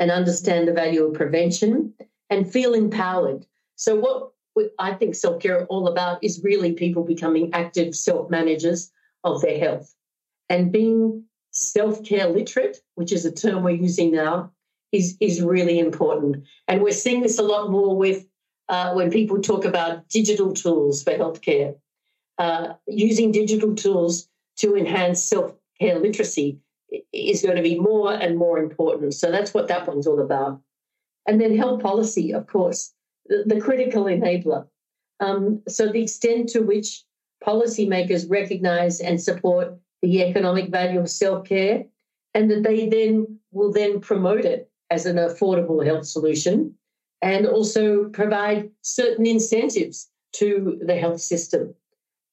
and 0.00 0.10
understand 0.10 0.66
the 0.66 0.72
value 0.72 1.04
of 1.04 1.14
prevention 1.14 1.94
and 2.30 2.50
feel 2.50 2.74
empowered. 2.74 3.46
So, 3.76 3.96
what 3.96 4.30
I 4.78 4.94
think 4.94 5.14
self 5.14 5.42
care 5.42 5.66
all 5.66 5.88
about 5.88 6.22
is 6.22 6.42
really 6.42 6.72
people 6.72 7.04
becoming 7.04 7.52
active 7.52 7.94
self 7.94 8.30
managers 8.30 8.90
of 9.24 9.40
their 9.40 9.58
health 9.58 9.94
and 10.48 10.72
being 10.72 11.24
self 11.50 12.04
care 12.04 12.28
literate, 12.28 12.78
which 12.94 13.12
is 13.12 13.24
a 13.24 13.32
term 13.32 13.62
we're 13.62 13.70
using 13.70 14.12
now, 14.12 14.52
is, 14.92 15.16
is 15.20 15.42
really 15.42 15.78
important. 15.78 16.44
And 16.68 16.82
we're 16.82 16.92
seeing 16.92 17.22
this 17.22 17.38
a 17.38 17.42
lot 17.42 17.70
more 17.70 17.96
with 17.96 18.26
uh, 18.68 18.92
when 18.94 19.10
people 19.10 19.40
talk 19.40 19.64
about 19.64 20.08
digital 20.08 20.52
tools 20.52 21.02
for 21.02 21.12
healthcare, 21.12 21.76
uh, 22.38 22.74
using 22.86 23.32
digital 23.32 23.74
tools 23.74 24.28
to 24.56 24.76
enhance 24.76 25.22
self 25.22 25.52
care 25.80 25.98
literacy 25.98 26.58
is 27.12 27.42
going 27.42 27.56
to 27.56 27.62
be 27.62 27.78
more 27.78 28.12
and 28.12 28.38
more 28.38 28.58
important. 28.58 29.14
So 29.14 29.30
that's 29.30 29.52
what 29.52 29.68
that 29.68 29.86
one's 29.86 30.06
all 30.06 30.20
about. 30.20 30.60
And 31.26 31.40
then 31.40 31.56
health 31.56 31.82
policy, 31.82 32.32
of 32.32 32.46
course, 32.46 32.92
the, 33.26 33.60
critical 33.60 34.04
enabler. 34.04 34.66
Um, 35.20 35.62
so 35.68 35.90
the 35.90 36.02
extent 36.02 36.48
to 36.50 36.60
which 36.60 37.04
policymakers 37.44 38.30
recognize 38.30 39.00
and 39.00 39.20
support 39.20 39.76
the 40.02 40.22
economic 40.22 40.70
value 40.70 41.00
of 41.00 41.10
self-care, 41.10 41.84
and 42.34 42.50
that 42.50 42.62
they 42.62 42.88
then 42.88 43.38
will 43.52 43.72
then 43.72 44.00
promote 44.00 44.44
it 44.44 44.70
as 44.90 45.06
an 45.06 45.16
affordable 45.16 45.84
health 45.84 46.06
solution, 46.06 46.74
and 47.22 47.46
also 47.46 48.08
provide 48.10 48.70
certain 48.82 49.26
incentives 49.26 50.10
to 50.32 50.78
the 50.84 50.96
health 50.96 51.20
system. 51.20 51.74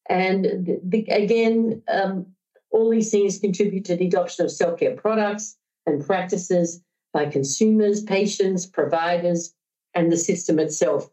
And 0.09 0.79
the, 0.83 1.05
again, 1.09 1.81
um, 1.87 2.25
all 2.71 2.89
these 2.89 3.11
things 3.11 3.39
contribute 3.39 3.85
to 3.85 3.95
the 3.95 4.07
adoption 4.07 4.45
of 4.45 4.51
self 4.51 4.79
care 4.79 4.95
products 4.95 5.57
and 5.85 6.05
practices 6.05 6.81
by 7.13 7.25
consumers, 7.25 8.03
patients, 8.03 8.65
providers, 8.65 9.53
and 9.93 10.11
the 10.11 10.17
system 10.17 10.59
itself. 10.59 11.09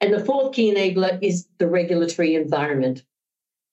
And 0.00 0.12
the 0.12 0.24
fourth 0.24 0.52
key 0.52 0.72
enabler 0.72 1.18
is 1.22 1.46
the 1.58 1.68
regulatory 1.68 2.34
environment. 2.34 3.04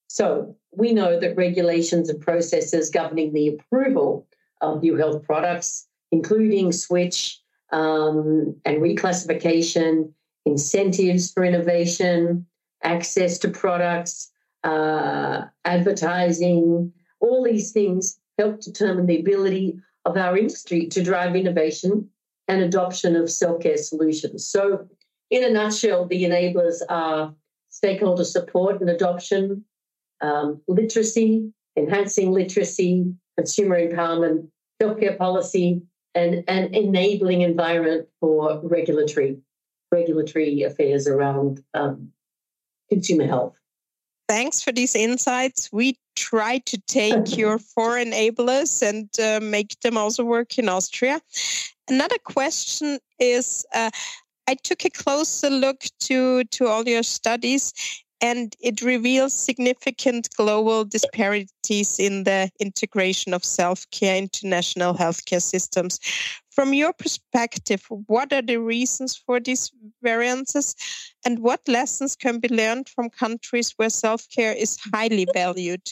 So 0.07 0.55
we 0.71 0.93
know 0.93 1.19
that 1.19 1.35
regulations 1.35 2.09
and 2.09 2.21
processes 2.21 2.89
governing 2.89 3.33
the 3.33 3.49
approval 3.49 4.27
of 4.61 4.81
new 4.81 4.95
health 4.95 5.23
products, 5.23 5.87
including 6.11 6.71
switch 6.71 7.41
um, 7.71 8.55
and 8.65 8.77
reclassification, 8.77 10.11
incentives 10.45 11.31
for 11.31 11.43
innovation, 11.43 12.45
access 12.83 13.37
to 13.39 13.49
products, 13.49 14.31
uh, 14.63 15.43
advertising, 15.65 16.93
all 17.19 17.43
these 17.43 17.71
things 17.71 18.19
help 18.37 18.59
determine 18.61 19.05
the 19.05 19.19
ability 19.19 19.77
of 20.05 20.17
our 20.17 20.37
industry 20.37 20.87
to 20.87 21.03
drive 21.03 21.35
innovation 21.35 22.09
and 22.51 22.61
adoption 22.61 23.15
of 23.15 23.31
self 23.31 23.61
care 23.61 23.77
solutions. 23.77 24.45
So, 24.45 24.87
in 25.29 25.43
a 25.45 25.49
nutshell, 25.49 26.05
the 26.05 26.23
enablers 26.23 26.81
are 26.89 27.33
stakeholder 27.69 28.25
support 28.25 28.81
and 28.81 28.89
adoption, 28.89 29.63
um, 30.19 30.61
literacy, 30.67 31.49
enhancing 31.77 32.31
literacy, 32.33 33.13
consumer 33.37 33.79
empowerment, 33.79 34.49
self 34.81 34.99
care 34.99 35.15
policy, 35.15 35.81
and 36.13 36.43
an 36.49 36.75
enabling 36.75 37.41
environment 37.41 38.09
for 38.19 38.59
regulatory 38.63 39.37
regulatory 39.93 40.63
affairs 40.63 41.07
around 41.07 41.63
um, 41.73 42.11
consumer 42.89 43.27
health. 43.27 43.55
Thanks 44.27 44.61
for 44.61 44.71
these 44.71 44.95
insights. 44.95 45.69
We 45.73 45.97
try 46.15 46.59
to 46.59 46.77
take 46.87 47.37
your 47.41 47.59
four 47.59 47.95
enablers 47.95 48.81
and 48.81 49.09
uh, 49.19 49.45
make 49.45 49.79
them 49.81 49.97
also 49.97 50.23
work 50.25 50.57
in 50.57 50.67
Austria. 50.67 51.21
Another 51.91 52.19
question 52.23 52.99
is 53.19 53.65
uh, 53.75 53.91
I 54.47 54.55
took 54.55 54.85
a 54.85 54.89
closer 54.89 55.49
look 55.49 55.83
to, 56.07 56.45
to 56.45 56.67
all 56.67 56.87
your 56.87 57.03
studies 57.03 57.73
and 58.21 58.55
it 58.61 58.81
reveals 58.81 59.33
significant 59.33 60.29
global 60.37 60.85
disparities 60.85 61.99
in 61.99 62.23
the 62.23 62.49
integration 62.61 63.33
of 63.33 63.43
self 63.43 63.85
care 63.91 64.15
into 64.15 64.47
national 64.47 64.93
healthcare 64.93 65.41
systems. 65.41 65.99
From 66.49 66.73
your 66.73 66.93
perspective, 66.93 67.85
what 68.07 68.31
are 68.31 68.41
the 68.41 68.61
reasons 68.61 69.17
for 69.17 69.41
these 69.41 69.69
variances 70.01 70.77
and 71.25 71.39
what 71.39 71.67
lessons 71.67 72.15
can 72.15 72.39
be 72.39 72.47
learned 72.47 72.87
from 72.87 73.09
countries 73.09 73.73
where 73.75 73.89
self 73.89 74.29
care 74.29 74.53
is 74.53 74.79
highly 74.93 75.27
valued? 75.33 75.91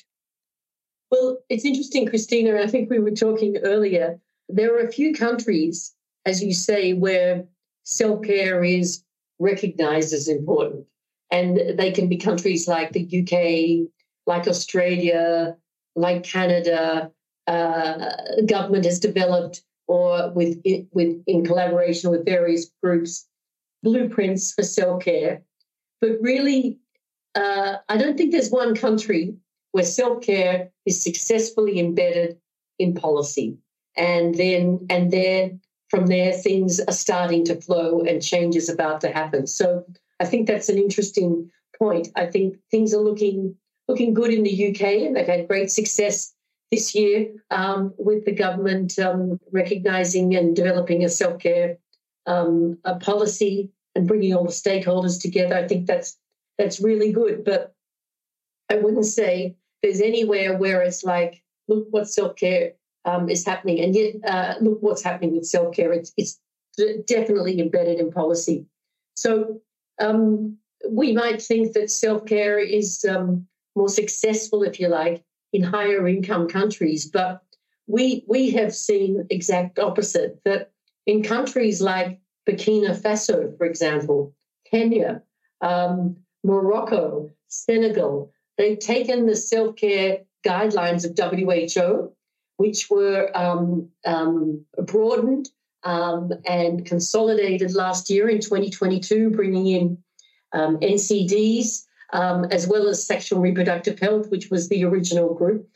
Well, 1.12 1.40
it's 1.50 1.66
interesting, 1.66 2.08
Christina. 2.08 2.62
I 2.62 2.68
think 2.68 2.90
we 2.90 3.00
were 3.00 3.12
talking 3.12 3.58
earlier. 3.58 4.22
There 4.50 4.76
are 4.76 4.86
a 4.86 4.92
few 4.92 5.14
countries, 5.14 5.94
as 6.26 6.44
you 6.44 6.54
say, 6.54 6.94
where 6.94 7.46
self 7.84 8.24
care 8.24 8.64
is 8.64 9.04
recognized 9.40 10.14
as 10.14 10.28
important. 10.28 10.86
And 11.32 11.78
they 11.78 11.92
can 11.92 12.10
be 12.10 12.18
countries 12.18 12.68
like 12.68 12.92
the 12.92 13.06
UK, 13.06 13.90
like 14.26 14.48
Australia, 14.48 15.56
like 15.96 16.24
Canada. 16.24 17.12
Uh, 17.48 18.12
government 18.46 18.86
has 18.86 19.00
developed, 19.00 19.64
or 19.88 20.32
with 20.34 20.60
with 20.92 21.24
in 21.26 21.46
collaboration 21.46 22.12
with 22.12 22.26
various 22.26 22.70
groups, 22.84 23.28
blueprints 23.84 24.54
for 24.54 24.64
self 24.64 25.04
care. 25.04 25.44
But 26.02 26.18
really, 26.22 26.80
uh, 27.36 27.78
I 27.90 27.98
don't 27.98 28.18
think 28.18 28.32
there's 28.32 28.52
one 28.52 28.76
country 28.76 29.36
where 29.72 29.84
self 29.84 30.22
care 30.24 30.70
is 30.86 31.02
successfully 31.02 31.80
embedded 31.80 32.38
in 32.78 32.94
policy, 32.94 33.58
and 33.98 34.36
then 34.36 34.86
and 34.90 35.12
then 35.12 35.62
from 35.90 36.08
there, 36.08 36.34
things 36.34 36.80
are 36.80 36.94
starting 36.94 37.44
to 37.46 37.60
flow 37.60 38.02
and 38.02 38.22
change 38.22 38.56
is 38.56 38.70
about 38.70 39.02
to 39.02 39.12
happen. 39.12 39.48
So 39.48 39.86
I 40.20 40.26
think 40.26 40.48
that's 40.48 40.70
an 40.70 40.78
interesting 40.78 41.52
point. 41.78 42.10
I 42.16 42.28
think 42.28 42.58
things 42.70 42.94
are 42.94 43.02
looking 43.02 43.56
looking 43.88 44.14
good 44.14 44.32
in 44.32 44.44
the 44.44 44.70
UK, 44.70 44.82
and 45.06 45.16
they've 45.16 45.26
had 45.26 45.48
great 45.48 45.72
success 45.72 46.34
this 46.72 46.94
year 46.94 47.34
um, 47.50 47.94
with 47.98 48.26
the 48.26 48.32
government 48.32 49.00
um, 49.00 49.40
recognizing 49.52 50.36
and 50.36 50.56
developing 50.56 51.04
a 51.04 51.10
self 51.10 51.42
care 51.42 51.78
um, 52.28 52.78
policy 53.02 53.72
and 53.96 54.08
bringing 54.08 54.36
all 54.36 54.46
the 54.46 54.52
stakeholders 54.52 55.20
together. 55.20 55.56
I 55.56 55.68
think 55.68 55.88
that's 55.88 56.18
that's 56.58 56.80
really 56.80 57.12
good. 57.12 57.44
But 57.44 57.74
I 58.70 58.76
wouldn't 58.76 59.06
say 59.06 59.56
there's 59.82 60.02
anywhere 60.02 60.58
where 60.58 60.82
it's 60.84 61.04
like, 61.04 61.42
look 61.68 61.88
what 61.90 62.10
self 62.10 62.36
care 62.36 62.74
um, 63.06 63.30
is 63.30 63.46
happening, 63.46 63.80
and 63.80 63.96
yet 63.96 64.16
uh, 64.28 64.56
look 64.62 64.80
what's 64.82 65.04
happening 65.04 65.36
with 65.36 65.46
self 65.46 65.76
care. 65.76 65.94
It's 65.94 66.14
it's 66.18 66.40
definitely 67.08 67.60
embedded 67.60 68.00
in 68.00 68.12
policy. 68.12 68.66
So 69.16 69.62
um, 70.00 70.58
we 70.90 71.14
might 71.14 71.42
think 71.42 71.74
that 71.74 71.92
self 71.92 72.26
care 72.26 72.60
is 72.60 73.06
um, 73.06 73.48
more 73.76 73.90
successful, 73.90 74.64
if 74.64 74.80
you 74.80 74.88
like, 74.88 75.24
in 75.54 75.64
higher 75.64 76.08
income 76.08 76.48
countries, 76.48 77.06
but 77.06 77.42
we 77.88 78.24
we 78.28 78.52
have 78.52 78.74
seen 78.74 79.26
exact 79.30 79.80
opposite 79.80 80.40
that 80.46 80.72
in 81.06 81.24
countries 81.24 81.82
like 81.82 82.20
Burkina 82.48 82.96
Faso, 83.00 83.58
for 83.58 83.66
example, 83.66 84.34
Kenya, 84.70 85.24
um, 85.62 86.16
Morocco, 86.44 87.32
Senegal, 87.48 88.32
they've 88.58 88.80
taken 88.80 89.26
the 89.26 89.36
self 89.36 89.76
care 89.76 90.20
guidelines 90.46 91.04
of 91.04 91.18
WHO, 91.18 92.12
which 92.60 92.90
were 92.90 93.32
um, 93.36 93.88
um, 94.06 94.66
broadened 94.84 95.50
um, 95.84 96.34
and 96.46 96.86
consolidated 96.86 97.74
last 97.74 98.10
year 98.10 98.28
in 98.28 98.42
2022, 98.42 99.30
bringing 99.30 99.68
in 99.68 99.98
um, 100.52 100.78
NCDs 100.80 101.86
um, 102.12 102.44
as 102.52 102.68
well 102.68 102.90
as 102.90 103.02
sexual 103.02 103.40
reproductive 103.40 103.98
health, 103.98 104.30
which 104.30 104.50
was 104.50 104.68
the 104.68 104.84
original 104.84 105.34
group, 105.34 105.70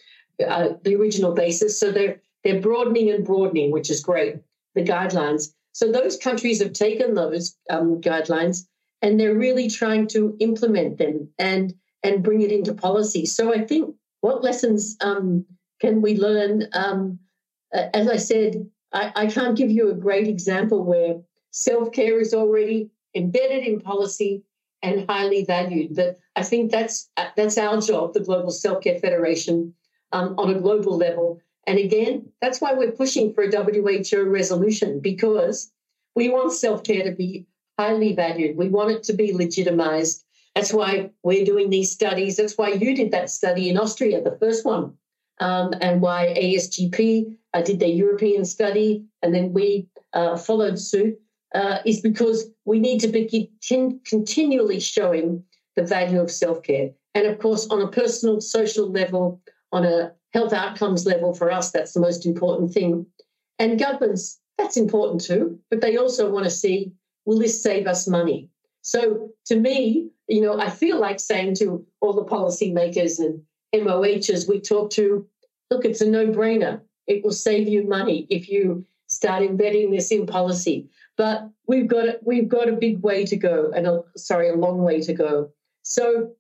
uh, 0.45 0.73
the 0.83 0.93
original 0.95 1.33
basis. 1.33 1.79
So 1.79 1.89
they're 1.89 2.19
they're 2.43 2.59
broadening 2.59 3.09
and 3.09 3.25
broadening, 3.25 3.71
which 3.71 3.89
is 3.89 4.01
great. 4.01 4.35
The 4.75 4.83
guidelines. 4.83 5.53
So 5.71 5.89
those 5.89 6.17
countries 6.17 6.61
have 6.61 6.73
taken 6.73 7.13
those 7.13 7.55
guidelines 7.71 8.67
and 9.01 9.17
they're 9.17 9.37
really 9.37 9.69
trying 9.69 10.07
to 10.07 10.35
implement 10.41 10.97
them 10.97 11.29
and 11.39 11.73
and 12.03 12.21
bring 12.21 12.41
it 12.41 12.51
into 12.51 12.73
policy. 12.73 13.25
So 13.25 13.53
I 13.53 13.63
think 13.63 13.95
what 14.19 14.43
lessons 14.43 14.97
um, 14.99 15.45
can 15.83 16.01
we 16.01 16.17
learn? 16.17 16.69
Um, 16.73 17.19
as 17.73 18.07
I 18.07 18.15
said, 18.15 18.69
I, 18.93 19.11
I 19.15 19.25
can't 19.27 19.57
give 19.57 19.69
you 19.69 19.91
a 19.91 19.95
great 19.95 20.29
example 20.29 20.81
where 20.85 21.19
self 21.51 21.91
care 21.91 22.21
is 22.21 22.33
already 22.33 22.89
embedded 23.13 23.65
in 23.67 23.81
policy 23.81 24.43
and 24.81 25.05
highly 25.09 25.43
valued. 25.43 25.95
But 25.95 26.19
I 26.37 26.43
think 26.43 26.71
that's 26.71 27.09
that's 27.35 27.57
our 27.57 27.81
job, 27.81 28.13
the 28.13 28.21
Global 28.21 28.51
Self 28.51 28.81
Care 28.81 28.99
Federation, 28.99 29.73
um, 30.13 30.35
on 30.37 30.55
a 30.55 30.59
global 30.59 30.95
level. 30.95 31.41
And 31.67 31.77
again, 31.77 32.29
that's 32.41 32.61
why 32.61 32.73
we're 32.73 32.91
pushing 32.91 33.33
for 33.33 33.43
a 33.43 33.51
WHO 33.51 34.23
resolution 34.23 35.01
because 35.01 35.69
we 36.15 36.29
want 36.29 36.53
self 36.53 36.83
care 36.85 37.03
to 37.03 37.11
be 37.11 37.45
highly 37.77 38.13
valued. 38.13 38.55
We 38.55 38.69
want 38.69 38.91
it 38.91 39.03
to 39.03 39.13
be 39.13 39.33
legitimized. 39.33 40.23
That's 40.55 40.71
why 40.71 41.09
we're 41.23 41.45
doing 41.45 41.69
these 41.69 41.91
studies. 41.91 42.37
That's 42.37 42.57
why 42.57 42.69
you 42.69 42.95
did 42.95 43.11
that 43.11 43.29
study 43.29 43.69
in 43.69 43.77
Austria, 43.77 44.21
the 44.21 44.37
first 44.39 44.63
one, 44.65 44.93
um, 45.39 45.73
and 45.81 46.01
why 46.01 46.33
AESGP 46.37 47.35
uh, 47.53 47.61
did 47.61 47.79
their 47.79 47.89
European 47.89 48.45
study, 48.45 49.05
and 49.21 49.33
then 49.33 49.53
we 49.53 49.87
uh, 50.13 50.37
followed 50.37 50.79
suit 50.79 51.19
uh, 51.53 51.79
is 51.85 52.01
because 52.01 52.49
we 52.65 52.79
need 52.79 52.99
to 52.99 53.07
be 53.07 53.51
continually 54.07 54.79
showing 54.79 55.43
the 55.75 55.83
value 55.83 56.19
of 56.19 56.31
self 56.31 56.61
care. 56.63 56.89
And 57.15 57.27
of 57.27 57.39
course, 57.39 57.67
on 57.67 57.81
a 57.81 57.87
personal, 57.87 58.41
social 58.41 58.89
level, 58.89 59.41
on 59.71 59.85
a 59.85 60.11
health 60.33 60.53
outcomes 60.53 61.05
level, 61.05 61.33
for 61.33 61.51
us, 61.51 61.71
that's 61.71 61.93
the 61.93 61.99
most 61.99 62.25
important 62.25 62.71
thing. 62.73 63.05
And 63.59 63.79
governments, 63.79 64.39
that's 64.57 64.77
important 64.77 65.21
too, 65.21 65.59
but 65.69 65.81
they 65.81 65.97
also 65.97 66.29
want 66.29 66.45
to 66.45 66.51
see 66.51 66.91
will 67.25 67.39
this 67.39 67.61
save 67.61 67.87
us 67.87 68.07
money? 68.07 68.49
So 68.81 69.29
to 69.45 69.59
me, 69.59 70.09
you 70.27 70.41
know, 70.41 70.59
I 70.59 70.69
feel 70.69 70.99
like 70.99 71.19
saying 71.19 71.55
to 71.55 71.85
all 72.01 72.13
the 72.13 72.25
policymakers 72.25 73.19
and 73.19 73.41
MOHs 73.73 74.47
we 74.47 74.59
talk 74.59 74.91
to, 74.91 75.27
look, 75.71 75.85
it's 75.85 76.01
a 76.01 76.07
no 76.07 76.27
brainer. 76.27 76.81
It 77.07 77.23
will 77.23 77.31
save 77.31 77.67
you 77.67 77.87
money 77.87 78.27
if 78.29 78.47
you 78.49 78.85
start 79.07 79.43
embedding 79.43 79.91
this 79.91 80.11
in 80.11 80.25
policy. 80.25 80.89
But 81.17 81.49
we've 81.67 81.87
got 81.87 82.25
we've 82.25 82.47
got 82.47 82.69
a 82.69 82.73
big 82.73 83.01
way 83.01 83.25
to 83.25 83.35
go, 83.35 83.71
and 83.75 83.85
a, 83.85 84.03
sorry, 84.15 84.49
a 84.49 84.55
long 84.55 84.81
way 84.81 85.01
to 85.01 85.13
go. 85.13 85.51
So, 85.83 86.31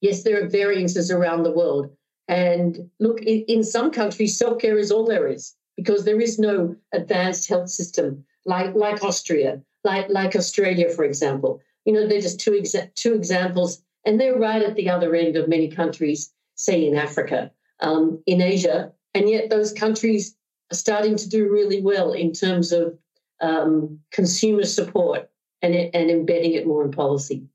yes, 0.00 0.22
there 0.22 0.42
are 0.42 0.48
variances 0.48 1.10
around 1.10 1.42
the 1.42 1.52
world. 1.52 1.90
And 2.28 2.90
look, 3.00 3.20
in, 3.22 3.44
in 3.48 3.64
some 3.64 3.90
countries, 3.90 4.38
self 4.38 4.58
care 4.58 4.78
is 4.78 4.90
all 4.90 5.06
there 5.06 5.28
is 5.28 5.54
because 5.76 6.04
there 6.04 6.20
is 6.20 6.38
no 6.38 6.76
advanced 6.92 7.48
health 7.48 7.68
system 7.68 8.24
like 8.44 8.74
like 8.74 9.04
Austria, 9.04 9.60
like 9.84 10.08
like 10.08 10.34
Australia, 10.34 10.88
for 10.90 11.04
example. 11.04 11.60
You 11.84 11.92
know, 11.92 12.06
they're 12.06 12.20
just 12.20 12.40
two 12.40 12.52
exa- 12.52 12.94
two 12.94 13.14
examples, 13.14 13.82
and 14.08 14.18
they're 14.18 14.38
right 14.38 14.62
at 14.62 14.74
the 14.74 14.88
other 14.88 15.14
end 15.14 15.36
of 15.36 15.50
many 15.50 15.68
countries, 15.68 16.32
say 16.54 16.86
in 16.86 16.96
Africa, 16.96 17.50
um, 17.80 18.22
in 18.24 18.40
Asia, 18.40 18.90
and 19.14 19.28
yet 19.28 19.50
those 19.50 19.70
countries 19.70 20.34
are 20.72 20.76
starting 20.76 21.14
to 21.16 21.28
do 21.28 21.52
really 21.52 21.82
well 21.82 22.12
in 22.12 22.32
terms 22.32 22.72
of 22.72 22.98
um, 23.42 24.00
consumer 24.10 24.64
support 24.64 25.28
and, 25.60 25.74
and 25.74 26.10
embedding 26.10 26.54
it 26.54 26.66
more 26.66 26.86
in 26.86 26.90
policy. 26.90 27.46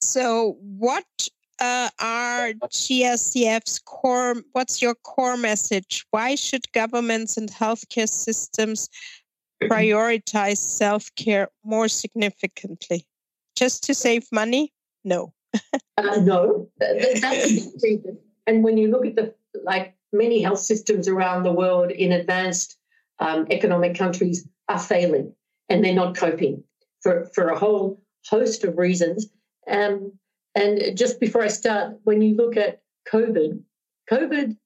So, 0.00 0.56
what 0.62 1.04
uh, 1.60 1.90
are 2.00 2.52
GSCF's 2.52 3.78
core? 3.80 4.36
What's 4.52 4.80
your 4.80 4.94
core 4.94 5.36
message? 5.36 6.06
Why 6.12 6.34
should 6.34 6.72
governments 6.72 7.36
and 7.36 7.50
healthcare 7.50 8.08
systems 8.08 8.88
prioritize 9.62 10.56
self 10.56 11.14
care 11.16 11.50
more 11.62 11.88
significantly? 11.88 13.06
Just 13.54 13.84
to 13.84 13.94
save 13.94 14.26
money? 14.32 14.72
No. 15.04 15.34
Uh, 15.54 16.20
no, 16.22 16.68
that's 16.78 17.76
reason. 17.82 18.18
And 18.46 18.64
when 18.64 18.78
you 18.78 18.90
look 18.90 19.06
at 19.06 19.16
the 19.16 19.34
like 19.64 19.94
many 20.12 20.42
health 20.42 20.60
systems 20.60 21.08
around 21.08 21.42
the 21.42 21.52
world 21.52 21.90
in 21.90 22.12
advanced 22.12 22.78
um, 23.18 23.46
economic 23.50 23.96
countries 23.96 24.46
are 24.68 24.78
failing 24.78 25.34
and 25.68 25.84
they're 25.84 25.94
not 25.94 26.16
coping 26.16 26.62
for, 27.02 27.26
for 27.34 27.48
a 27.48 27.58
whole 27.58 28.00
host 28.26 28.64
of 28.64 28.78
reasons. 28.78 29.28
Um, 29.68 30.12
and 30.54 30.96
just 30.96 31.20
before 31.20 31.42
I 31.42 31.48
start, 31.48 31.98
when 32.04 32.22
you 32.22 32.34
look 32.36 32.56
at 32.56 32.82
COVID, 33.12 33.60
COVID, 34.10 34.56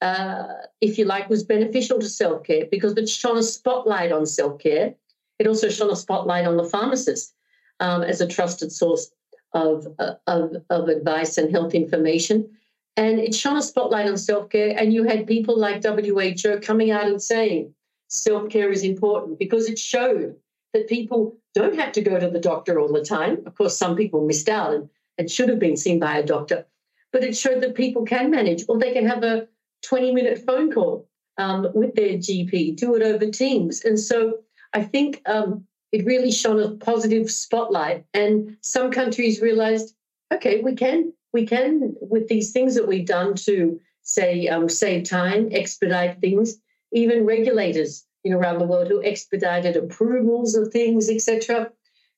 uh, 0.00 0.46
if 0.80 0.98
you 0.98 1.04
like, 1.04 1.28
was 1.28 1.44
beneficial 1.44 1.98
to 1.98 2.08
self 2.08 2.44
care 2.44 2.66
because 2.70 2.96
it 2.96 3.08
shone 3.08 3.38
a 3.38 3.42
spotlight 3.42 4.12
on 4.12 4.26
self 4.26 4.58
care. 4.60 4.94
It 5.38 5.46
also 5.46 5.68
shone 5.68 5.90
a 5.90 5.96
spotlight 5.96 6.46
on 6.46 6.56
the 6.56 6.64
pharmacist 6.64 7.34
um, 7.80 8.02
as 8.02 8.20
a 8.20 8.26
trusted 8.26 8.72
source 8.72 9.10
of, 9.52 9.86
uh, 9.98 10.14
of, 10.26 10.56
of 10.70 10.88
advice 10.88 11.38
and 11.38 11.50
health 11.50 11.74
information. 11.74 12.48
And 12.96 13.20
it 13.20 13.34
shone 13.34 13.56
a 13.56 13.62
spotlight 13.62 14.08
on 14.08 14.16
self 14.16 14.50
care. 14.50 14.74
And 14.76 14.92
you 14.92 15.04
had 15.04 15.26
people 15.26 15.58
like 15.58 15.84
WHO 15.84 16.58
coming 16.60 16.90
out 16.90 17.06
and 17.06 17.22
saying, 17.22 17.74
self 18.08 18.48
care 18.50 18.70
is 18.72 18.82
important 18.82 19.38
because 19.38 19.68
it 19.68 19.78
showed 19.78 20.34
that 20.74 20.88
people 20.88 21.36
don't 21.54 21.78
have 21.78 21.92
to 21.92 22.00
go 22.00 22.18
to 22.18 22.28
the 22.28 22.40
doctor 22.40 22.80
all 22.80 22.92
the 22.92 23.04
time. 23.04 23.38
Of 23.46 23.54
course, 23.54 23.76
some 23.76 23.96
people 23.96 24.26
missed 24.26 24.48
out 24.48 24.74
and, 24.74 24.88
and 25.16 25.30
should 25.30 25.48
have 25.48 25.58
been 25.58 25.76
seen 25.76 25.98
by 25.98 26.18
a 26.18 26.26
doctor, 26.26 26.66
but 27.12 27.24
it 27.24 27.36
showed 27.36 27.62
that 27.62 27.74
people 27.74 28.04
can 28.04 28.30
manage 28.30 28.64
or 28.68 28.78
they 28.78 28.92
can 28.92 29.06
have 29.06 29.22
a 29.22 29.48
20 29.82 30.12
minute 30.12 30.44
phone 30.44 30.72
call 30.72 31.08
um, 31.38 31.68
with 31.74 31.94
their 31.94 32.14
GP, 32.14 32.76
do 32.76 32.94
it 32.96 33.02
over 33.02 33.30
Teams. 33.30 33.84
And 33.84 33.98
so 33.98 34.40
I 34.72 34.82
think 34.82 35.22
um, 35.26 35.64
it 35.92 36.04
really 36.04 36.30
shone 36.30 36.60
a 36.60 36.70
positive 36.76 37.30
spotlight. 37.30 38.04
And 38.14 38.56
some 38.60 38.90
countries 38.90 39.40
realized, 39.40 39.94
okay, 40.32 40.60
we 40.60 40.74
can, 40.74 41.12
we 41.32 41.46
can, 41.46 41.94
with 42.00 42.28
these 42.28 42.52
things 42.52 42.74
that 42.74 42.86
we've 42.86 43.06
done 43.06 43.34
to 43.34 43.80
say, 44.02 44.48
um, 44.48 44.68
save 44.68 45.04
time, 45.04 45.48
expedite 45.52 46.20
things, 46.20 46.60
even 46.92 47.24
regulators 47.24 48.06
you 48.24 48.30
know, 48.30 48.38
around 48.38 48.58
the 48.58 48.66
world 48.66 48.88
who 48.88 49.02
expedited 49.02 49.76
approvals 49.76 50.54
of 50.54 50.72
things, 50.72 51.08
etc. 51.08 51.70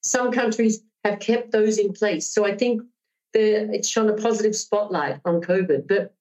Some 0.03 0.33
countries 0.33 0.83
have 1.05 1.21
kept 1.21 1.53
those 1.53 1.79
in 1.79 1.93
place. 1.93 2.29
So 2.29 2.45
I 2.45 2.57
think 2.57 2.83
the, 3.33 3.73
it's 3.73 3.89
shone 3.89 4.09
a 4.09 4.15
positive 4.15 4.57
spotlight 4.57 5.21
on 5.25 5.41
COVID. 5.41 5.87
But 5.87 6.15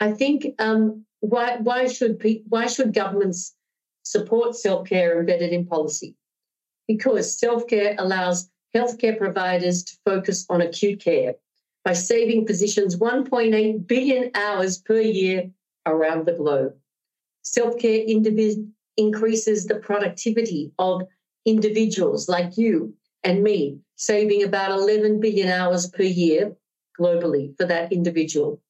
I 0.00 0.12
think 0.12 0.46
um, 0.58 1.04
why 1.20 1.56
why 1.58 1.86
should 1.86 2.18
pe- 2.18 2.42
why 2.48 2.66
should 2.66 2.92
governments 2.92 3.54
support 4.02 4.56
self 4.56 4.88
care 4.88 5.20
embedded 5.20 5.52
in 5.52 5.66
policy? 5.66 6.16
Because 6.96 7.38
self 7.38 7.66
care 7.66 7.94
allows 7.98 8.50
healthcare 8.74 9.16
providers 9.16 9.82
to 9.84 9.96
focus 10.04 10.46
on 10.50 10.60
acute 10.60 11.00
care 11.00 11.34
by 11.84 11.94
saving 11.94 12.46
physicians 12.46 12.96
1.8 12.96 13.86
billion 13.86 14.30
hours 14.34 14.78
per 14.78 15.00
year 15.00 15.50
around 15.86 16.26
the 16.26 16.32
globe. 16.32 16.74
Self 17.42 17.78
care 17.78 18.04
increases 18.96 19.66
the 19.66 19.76
productivity 19.76 20.72
of 20.78 21.02
individuals 21.46 22.28
like 22.28 22.58
you 22.58 22.94
and 23.24 23.42
me, 23.42 23.78
saving 23.96 24.42
about 24.42 24.70
11 24.70 25.20
billion 25.20 25.48
hours 25.48 25.88
per 25.88 26.02
year 26.02 26.54
globally 27.00 27.56
for 27.56 27.64
that 27.64 27.90
individual. 27.90 28.60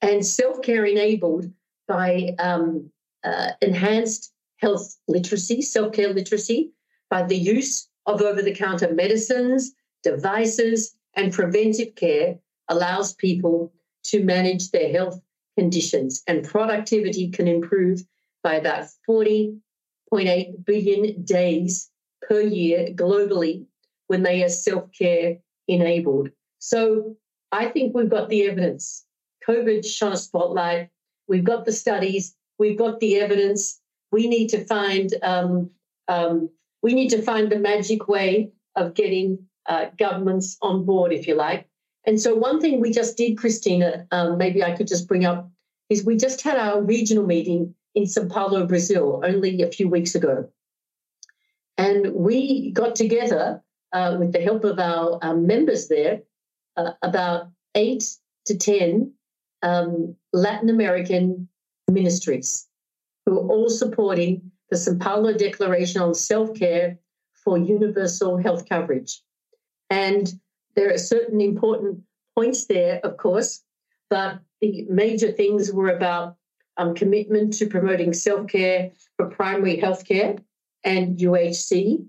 And 0.00 0.24
self 0.24 0.62
care 0.62 0.84
enabled 0.86 1.52
by 1.86 2.34
um, 2.38 2.90
uh, 3.22 3.50
enhanced 3.60 4.32
health 4.56 4.96
literacy, 5.06 5.60
self 5.62 5.92
care 5.92 6.12
literacy, 6.12 6.72
by 7.14 7.22
the 7.22 7.36
use 7.36 7.88
of 8.06 8.20
over 8.22 8.42
the 8.42 8.52
counter 8.52 8.92
medicines, 8.92 9.72
devices, 10.02 10.96
and 11.14 11.32
preventive 11.32 11.94
care 11.94 12.36
allows 12.68 13.14
people 13.14 13.72
to 14.02 14.24
manage 14.24 14.72
their 14.72 14.90
health 14.90 15.20
conditions. 15.56 16.24
And 16.26 16.42
productivity 16.42 17.30
can 17.30 17.46
improve 17.46 18.02
by 18.42 18.54
about 18.54 18.88
40.8 19.08 20.64
billion 20.64 21.22
days 21.22 21.88
per 22.28 22.40
year 22.40 22.88
globally 22.90 23.64
when 24.08 24.24
they 24.24 24.42
are 24.42 24.48
self 24.48 24.90
care 24.90 25.36
enabled. 25.68 26.30
So 26.58 27.16
I 27.52 27.66
think 27.66 27.94
we've 27.94 28.10
got 28.10 28.28
the 28.28 28.42
evidence. 28.42 29.04
COVID 29.48 29.86
shone 29.86 30.14
a 30.14 30.16
spotlight. 30.16 30.88
We've 31.28 31.44
got 31.44 31.64
the 31.64 31.70
studies. 31.70 32.34
We've 32.58 32.76
got 32.76 32.98
the 32.98 33.20
evidence. 33.20 33.80
We 34.10 34.26
need 34.26 34.48
to 34.48 34.64
find 34.64 35.14
um, 35.22 35.70
um, 36.08 36.50
we 36.84 36.92
need 36.92 37.08
to 37.08 37.22
find 37.22 37.50
the 37.50 37.58
magic 37.58 38.08
way 38.08 38.52
of 38.76 38.92
getting 38.92 39.38
uh, 39.64 39.86
governments 39.98 40.58
on 40.60 40.84
board, 40.84 41.14
if 41.14 41.26
you 41.26 41.34
like. 41.34 41.66
And 42.06 42.20
so, 42.20 42.34
one 42.34 42.60
thing 42.60 42.78
we 42.78 42.92
just 42.92 43.16
did, 43.16 43.38
Christina, 43.38 44.06
um, 44.10 44.36
maybe 44.36 44.62
I 44.62 44.76
could 44.76 44.86
just 44.86 45.08
bring 45.08 45.24
up, 45.24 45.50
is 45.88 46.04
we 46.04 46.18
just 46.18 46.42
had 46.42 46.58
our 46.58 46.82
regional 46.82 47.24
meeting 47.24 47.74
in 47.94 48.06
Sao 48.06 48.26
Paulo, 48.26 48.66
Brazil, 48.66 49.22
only 49.24 49.62
a 49.62 49.70
few 49.70 49.88
weeks 49.88 50.14
ago. 50.14 50.46
And 51.78 52.12
we 52.14 52.70
got 52.72 52.94
together 52.96 53.62
uh, 53.94 54.16
with 54.20 54.32
the 54.32 54.42
help 54.42 54.64
of 54.64 54.78
our, 54.78 55.18
our 55.22 55.34
members 55.34 55.88
there, 55.88 56.20
uh, 56.76 56.92
about 57.00 57.48
eight 57.74 58.04
to 58.44 58.58
10 58.58 59.10
um, 59.62 60.14
Latin 60.34 60.68
American 60.68 61.48
ministries 61.90 62.68
who 63.24 63.38
are 63.38 63.48
all 63.48 63.70
supporting 63.70 64.50
the 64.74 64.78
Sao 64.78 64.96
Paulo 64.96 65.32
Declaration 65.32 66.02
on 66.02 66.14
Self 66.14 66.52
Care 66.54 66.98
for 67.32 67.56
Universal 67.56 68.38
Health 68.38 68.68
Coverage. 68.68 69.22
And 69.88 70.28
there 70.74 70.92
are 70.92 70.98
certain 70.98 71.40
important 71.40 72.00
points 72.34 72.66
there, 72.66 72.98
of 73.04 73.16
course, 73.16 73.62
but 74.10 74.40
the 74.60 74.84
major 74.90 75.30
things 75.30 75.72
were 75.72 75.90
about 75.90 76.36
um, 76.76 76.92
commitment 76.96 77.52
to 77.54 77.68
promoting 77.68 78.12
self 78.12 78.48
care 78.48 78.90
for 79.16 79.30
primary 79.30 79.76
health 79.76 80.04
care 80.08 80.38
and 80.82 81.18
UHC, 81.18 82.04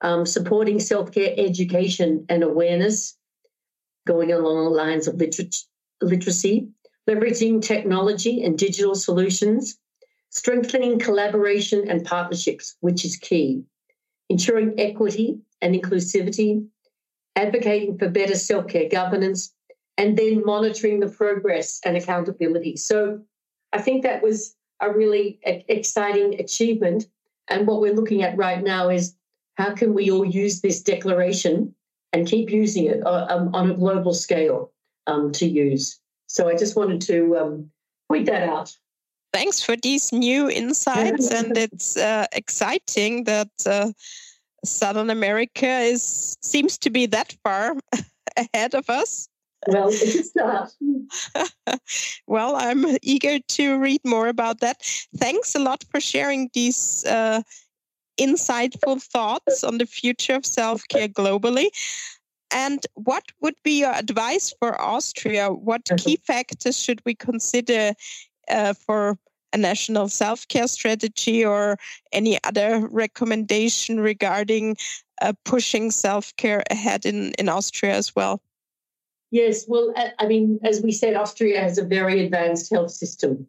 um, 0.00 0.24
supporting 0.24 0.80
self 0.80 1.12
care 1.12 1.34
education 1.36 2.24
and 2.30 2.42
awareness, 2.42 3.18
going 4.06 4.32
along 4.32 4.64
the 4.64 4.70
lines 4.70 5.06
of 5.06 5.16
liter- 5.16 5.66
literacy, 6.00 6.70
leveraging 7.06 7.60
technology 7.60 8.42
and 8.42 8.56
digital 8.56 8.94
solutions, 8.94 9.78
strengthening 10.36 10.98
collaboration 10.98 11.88
and 11.88 12.04
partnerships, 12.04 12.76
which 12.80 13.06
is 13.06 13.16
key, 13.16 13.64
ensuring 14.28 14.78
equity 14.78 15.38
and 15.62 15.74
inclusivity, 15.74 16.66
advocating 17.36 17.96
for 17.96 18.10
better 18.10 18.34
self 18.34 18.68
care 18.68 18.88
governance, 18.90 19.54
and 19.96 20.18
then 20.18 20.44
monitoring 20.44 21.00
the 21.00 21.08
progress 21.08 21.80
and 21.86 21.96
accountability. 21.96 22.76
So 22.76 23.22
I 23.72 23.80
think 23.80 24.02
that 24.02 24.22
was 24.22 24.54
a 24.80 24.92
really 24.92 25.38
exciting 25.42 26.38
achievement. 26.38 27.06
And 27.48 27.66
what 27.66 27.80
we're 27.80 27.94
looking 27.94 28.22
at 28.22 28.36
right 28.36 28.62
now 28.62 28.90
is 28.90 29.16
how 29.54 29.72
can 29.74 29.94
we 29.94 30.10
all 30.10 30.26
use 30.26 30.60
this 30.60 30.82
declaration 30.82 31.74
and 32.12 32.26
keep 32.26 32.50
using 32.50 32.86
it 32.86 33.06
uh, 33.06 33.26
um, 33.30 33.54
on 33.54 33.70
a 33.70 33.74
global 33.74 34.12
scale 34.12 34.70
um, 35.06 35.32
to 35.32 35.46
use. 35.46 35.98
So 36.26 36.46
I 36.46 36.56
just 36.56 36.76
wanted 36.76 37.00
to 37.02 37.38
um, 37.38 37.70
point 38.10 38.26
that 38.26 38.46
out. 38.46 38.76
Thanks 39.36 39.62
for 39.62 39.76
these 39.76 40.14
new 40.14 40.48
insights, 40.48 41.30
and 41.30 41.58
it's 41.58 41.94
uh, 41.98 42.26
exciting 42.32 43.24
that 43.24 43.50
uh, 43.66 43.92
Southern 44.64 45.10
America 45.10 45.68
is 45.68 46.38
seems 46.42 46.78
to 46.78 46.88
be 46.88 47.04
that 47.04 47.36
far 47.44 47.76
ahead 48.38 48.74
of 48.74 48.88
us. 48.88 49.28
Well, 49.68 49.90
it's 49.92 50.34
not. 50.34 50.72
well, 52.26 52.56
I'm 52.56 52.96
eager 53.02 53.38
to 53.38 53.78
read 53.78 54.00
more 54.06 54.28
about 54.28 54.60
that. 54.60 54.80
Thanks 55.18 55.54
a 55.54 55.58
lot 55.58 55.84
for 55.90 56.00
sharing 56.00 56.48
these 56.54 57.04
uh, 57.04 57.42
insightful 58.18 59.02
thoughts 59.02 59.62
on 59.62 59.76
the 59.76 59.86
future 59.86 60.36
of 60.36 60.46
self 60.46 60.88
care 60.88 61.08
globally. 61.08 61.68
And 62.50 62.86
what 62.94 63.24
would 63.42 63.56
be 63.62 63.80
your 63.80 63.92
advice 63.92 64.54
for 64.58 64.80
Austria? 64.80 65.50
What 65.50 65.90
key 65.98 66.16
factors 66.16 66.82
should 66.82 67.02
we 67.04 67.14
consider 67.14 67.92
uh, 68.50 68.74
for 68.74 69.18
a 69.52 69.58
national 69.58 70.08
self 70.08 70.46
care 70.48 70.68
strategy 70.68 71.44
or 71.44 71.78
any 72.12 72.38
other 72.44 72.86
recommendation 72.90 74.00
regarding 74.00 74.76
uh, 75.22 75.32
pushing 75.44 75.90
self 75.90 76.34
care 76.36 76.62
ahead 76.70 77.06
in, 77.06 77.32
in 77.38 77.48
Austria 77.48 77.94
as 77.94 78.14
well? 78.14 78.40
Yes, 79.30 79.64
well, 79.66 79.92
I 80.18 80.26
mean, 80.26 80.60
as 80.62 80.80
we 80.82 80.92
said, 80.92 81.14
Austria 81.14 81.60
has 81.60 81.78
a 81.78 81.84
very 81.84 82.24
advanced 82.24 82.70
health 82.70 82.92
system, 82.92 83.46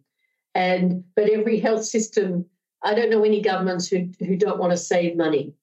and 0.56 1.04
but 1.16 1.30
every 1.30 1.60
health 1.60 1.86
system, 1.86 2.46
I 2.84 2.96
don't 2.96 3.12
know 3.12 3.24
any 3.24 3.42
governments 3.42 3.88
who 3.88 4.10
who 4.20 4.36
don't 4.36 4.60
want 4.60 4.72
to 4.72 4.78
save 4.78 5.16
money. 5.16 5.54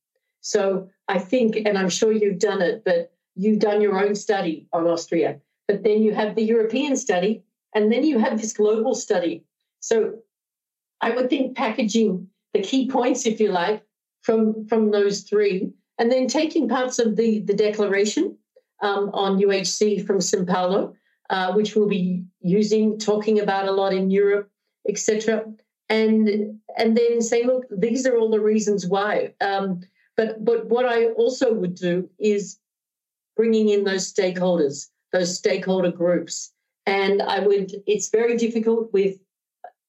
So 0.40 0.90
I 1.08 1.18
think, 1.18 1.56
and 1.56 1.78
I'm 1.78 1.88
sure 1.88 2.12
you've 2.12 2.38
done 2.38 2.62
it, 2.62 2.84
but 2.84 3.12
you've 3.34 3.58
done 3.58 3.80
your 3.80 3.98
own 3.98 4.14
study 4.14 4.68
on 4.72 4.86
Austria, 4.86 5.40
but 5.66 5.82
then 5.82 6.02
you 6.02 6.14
have 6.14 6.36
the 6.36 6.44
European 6.44 6.96
study, 6.96 7.42
and 7.74 7.92
then 7.92 8.04
you 8.04 8.18
have 8.18 8.40
this 8.40 8.52
global 8.52 8.94
study. 8.94 9.44
So 9.80 10.14
I 11.00 11.10
would 11.10 11.28
think 11.28 11.56
packaging 11.56 12.28
the 12.54 12.62
key 12.62 12.88
points, 12.88 13.26
if 13.26 13.40
you 13.40 13.50
like, 13.50 13.82
from 14.22 14.66
from 14.66 14.90
those 14.90 15.22
three, 15.22 15.72
and 15.98 16.10
then 16.10 16.26
taking 16.28 16.68
parts 16.68 16.98
of 16.98 17.16
the 17.16 17.40
the 17.40 17.54
declaration 17.54 18.38
um, 18.80 19.10
on 19.12 19.38
UHC 19.38 20.06
from 20.06 20.20
Sao 20.20 20.44
Paulo, 20.44 20.94
uh, 21.30 21.52
which 21.52 21.74
we'll 21.74 21.88
be 21.88 22.24
using, 22.40 22.98
talking 22.98 23.40
about 23.40 23.68
a 23.68 23.72
lot 23.72 23.92
in 23.92 24.10
Europe, 24.10 24.50
etc. 24.88 25.44
And 25.88 26.60
and 26.78 26.96
then 26.96 27.20
say, 27.20 27.44
look, 27.44 27.64
these 27.70 28.06
are 28.06 28.16
all 28.16 28.30
the 28.30 28.40
reasons 28.40 28.86
why. 28.86 29.34
Um, 29.40 29.80
but 30.16 30.44
but 30.44 30.66
what 30.66 30.86
I 30.86 31.08
also 31.08 31.52
would 31.52 31.74
do 31.74 32.08
is 32.18 32.58
bringing 33.36 33.68
in 33.68 33.84
those 33.84 34.10
stakeholders, 34.10 34.88
those 35.12 35.36
stakeholder 35.36 35.90
groups, 35.90 36.53
and 36.86 37.22
I 37.22 37.40
would. 37.40 37.72
It's 37.86 38.10
very 38.10 38.36
difficult 38.36 38.92
with 38.92 39.18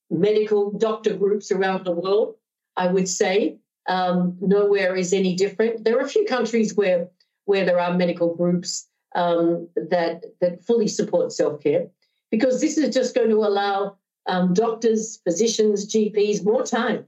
medical 0.09 0.71
doctor 0.71 1.15
groups 1.15 1.51
around 1.51 1.85
the 1.85 1.91
world. 1.91 2.35
I 2.77 2.87
would 2.87 3.07
say 3.07 3.57
um, 3.87 4.37
nowhere 4.41 4.95
is 4.95 5.13
any 5.13 5.35
different. 5.35 5.83
There 5.83 5.97
are 5.97 6.05
a 6.05 6.09
few 6.09 6.25
countries 6.25 6.75
where 6.75 7.09
where 7.45 7.65
there 7.65 7.79
are 7.79 7.93
medical 7.93 8.35
groups 8.35 8.87
um, 9.15 9.67
that 9.75 10.23
that 10.41 10.63
fully 10.65 10.87
support 10.87 11.31
self 11.31 11.61
care, 11.61 11.87
because 12.31 12.61
this 12.61 12.77
is 12.77 12.93
just 12.93 13.15
going 13.15 13.29
to 13.29 13.43
allow 13.43 13.97
um, 14.27 14.53
doctors, 14.53 15.19
physicians, 15.23 15.91
GPs 15.91 16.43
more 16.43 16.63
time 16.63 17.05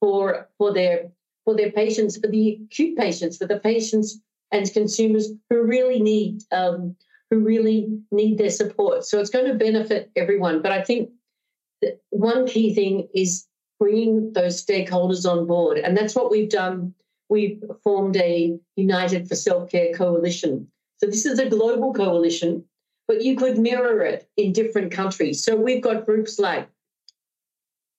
for 0.00 0.48
for 0.58 0.72
their 0.72 1.10
for 1.44 1.56
their 1.56 1.70
patients, 1.70 2.18
for 2.18 2.28
the 2.28 2.60
acute 2.64 2.96
patients, 2.96 3.38
for 3.38 3.46
the 3.46 3.58
patients 3.60 4.20
and 4.52 4.70
consumers 4.72 5.30
who 5.48 5.62
really 5.62 6.00
need 6.00 6.42
um, 6.52 6.96
who 7.30 7.40
really 7.40 8.00
need 8.10 8.38
their 8.38 8.50
support. 8.50 9.04
So 9.04 9.20
it's 9.20 9.30
going 9.30 9.46
to 9.46 9.54
benefit 9.54 10.10
everyone. 10.16 10.62
But 10.62 10.72
I 10.72 10.82
think 10.82 11.10
one 12.10 12.46
key 12.46 12.74
thing 12.74 13.08
is 13.14 13.46
bringing 13.78 14.32
those 14.32 14.64
stakeholders 14.64 15.30
on 15.30 15.46
board, 15.46 15.78
and 15.78 15.96
that's 15.96 16.14
what 16.14 16.30
we've 16.30 16.50
done 16.50 16.94
we've 17.28 17.62
formed 17.84 18.16
a 18.16 18.58
United 18.76 19.28
for 19.28 19.34
Self 19.34 19.70
Care 19.70 19.92
coalition. 19.94 20.68
So 20.98 21.06
this 21.06 21.26
is 21.26 21.38
a 21.38 21.48
global 21.48 21.92
coalition, 21.92 22.64
but 23.06 23.22
you 23.22 23.36
could 23.36 23.58
mirror 23.58 24.00
it 24.02 24.28
in 24.36 24.52
different 24.52 24.92
countries. 24.92 25.42
So 25.42 25.54
we've 25.56 25.82
got 25.82 26.06
groups 26.06 26.38
like 26.38 26.68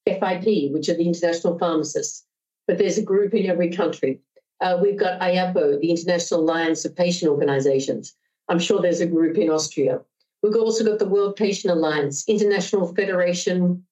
FIP, 0.07 0.71
which 0.71 0.89
are 0.89 0.95
the 0.95 1.07
international 1.07 1.57
pharmacists, 1.57 2.25
but 2.67 2.77
there's 2.77 2.97
a 2.97 3.03
group 3.03 3.33
in 3.33 3.45
every 3.45 3.71
country. 3.71 4.19
Uh, 4.61 4.77
we've 4.81 4.99
got 4.99 5.21
IAPO, 5.21 5.79
the 5.79 5.91
International 5.91 6.41
Alliance 6.41 6.83
of 6.83 6.95
Patient 6.95 7.31
Organizations. 7.31 8.15
I'm 8.49 8.59
sure 8.59 8.81
there's 8.81 9.01
a 9.01 9.05
group 9.05 9.37
in 9.37 9.49
Austria. 9.49 10.01
We've 10.41 10.55
also 10.55 10.83
got 10.83 10.99
the 10.99 11.07
World 11.07 11.35
Patient 11.35 11.71
Alliance, 11.71 12.27
International 12.27 12.93
Federation 12.95 13.85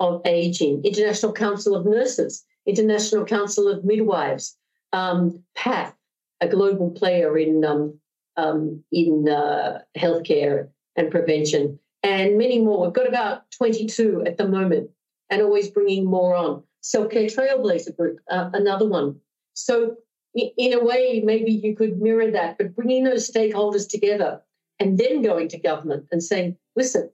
of 0.00 0.22
Aging, 0.24 0.82
International 0.84 1.32
Council 1.32 1.74
of 1.74 1.86
Nurses, 1.86 2.44
International 2.66 3.24
Council 3.24 3.68
of 3.68 3.84
Midwives, 3.84 4.56
um, 4.92 5.42
PATH, 5.54 5.94
a 6.40 6.48
global 6.48 6.90
player 6.90 7.36
in 7.38 7.64
um, 7.64 7.98
um, 8.36 8.82
in 8.90 9.28
uh, 9.28 9.80
healthcare 9.96 10.68
and 10.96 11.10
prevention, 11.10 11.78
and 12.02 12.38
many 12.38 12.60
more. 12.60 12.84
We've 12.84 12.92
got 12.92 13.08
about 13.08 13.50
22 13.52 14.24
at 14.26 14.36
the 14.36 14.48
moment, 14.48 14.90
and 15.30 15.42
always 15.42 15.68
bringing 15.68 16.04
more 16.04 16.34
on. 16.34 16.62
Self 16.80 17.10
Care 17.10 17.28
Trailblazer 17.28 17.96
Group, 17.96 18.18
uh, 18.30 18.50
another 18.52 18.86
one. 18.86 19.18
So, 19.54 19.96
in 20.34 20.72
a 20.72 20.84
way, 20.84 21.22
maybe 21.24 21.52
you 21.52 21.76
could 21.76 22.00
mirror 22.00 22.30
that, 22.30 22.58
but 22.58 22.74
bringing 22.74 23.04
those 23.04 23.30
stakeholders 23.30 23.88
together 23.88 24.42
and 24.80 24.98
then 24.98 25.22
going 25.22 25.48
to 25.48 25.58
government 25.58 26.06
and 26.10 26.22
saying, 26.22 26.56
listen, 26.74 27.10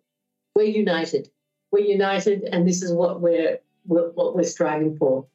we're 0.55 0.65
united. 0.65 1.29
We're 1.71 1.85
united, 1.85 2.43
and 2.45 2.67
this 2.67 2.83
is 2.83 2.93
what 2.93 3.21
we're 3.21 3.59
what 3.85 4.35
we're 4.37 4.43
striving 4.45 4.97
for. 4.97 5.27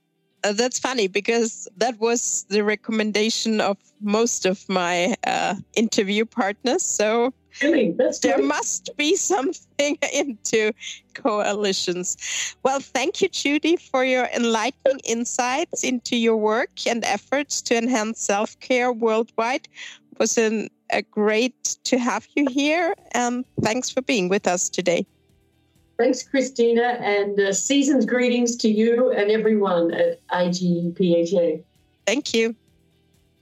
Uh, 0.44 0.54
that's 0.54 0.78
funny 0.78 1.08
because 1.08 1.68
that 1.78 2.00
was 2.00 2.46
the 2.50 2.64
recommendation 2.64 3.60
of 3.60 3.78
most 4.02 4.46
of 4.46 4.68
my 4.70 5.16
uh, 5.26 5.56
interview 5.76 6.26
partners. 6.26 6.84
So 6.84 7.34
really? 7.62 7.92
That's 7.92 8.20
there 8.20 8.42
must 8.42 8.96
be 8.98 9.16
something 9.16 9.98
into 10.14 10.72
coalitions. 11.14 12.56
Well, 12.64 12.80
thank 12.80 13.22
you, 13.22 13.30
Judy, 13.30 13.76
for 13.76 14.04
your 14.04 14.26
enlightening 14.36 15.00
insights 15.04 15.84
into 15.84 16.16
your 16.16 16.38
work 16.38 16.86
and 16.88 17.04
efforts 17.06 17.62
to 17.64 17.78
enhance 17.78 18.22
self 18.22 18.60
care 18.60 18.92
worldwide. 18.92 19.68
It 20.12 20.20
was 20.20 20.38
an, 20.38 20.70
a 20.92 21.02
great 21.02 21.78
to 21.86 21.98
have 21.98 22.28
you 22.36 22.48
here, 22.50 22.96
and 23.12 23.46
thanks 23.62 23.90
for 23.90 24.02
being 24.02 24.30
with 24.30 24.48
us 24.48 24.70
today. 24.70 25.06
Thanks, 25.98 26.24
Christina, 26.24 26.98
and 27.00 27.40
uh, 27.40 27.54
season's 27.54 28.06
greetings 28.06 28.58
to 28.58 28.70
you 28.70 29.12
and 29.12 29.32
everyone 29.32 29.94
at 29.94 30.20
IGEPHA. 30.28 31.64
Thank 32.06 32.34
you. 32.34 32.56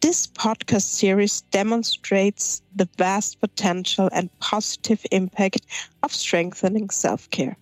This 0.03 0.27
podcast 0.27 0.81
series 0.81 1.39
demonstrates 1.51 2.61
the 2.75 2.89
vast 2.97 3.39
potential 3.39 4.09
and 4.11 4.29
positive 4.39 5.01
impact 5.11 5.65
of 6.03 6.13
strengthening 6.13 6.89
self 6.89 7.29
care. 7.29 7.55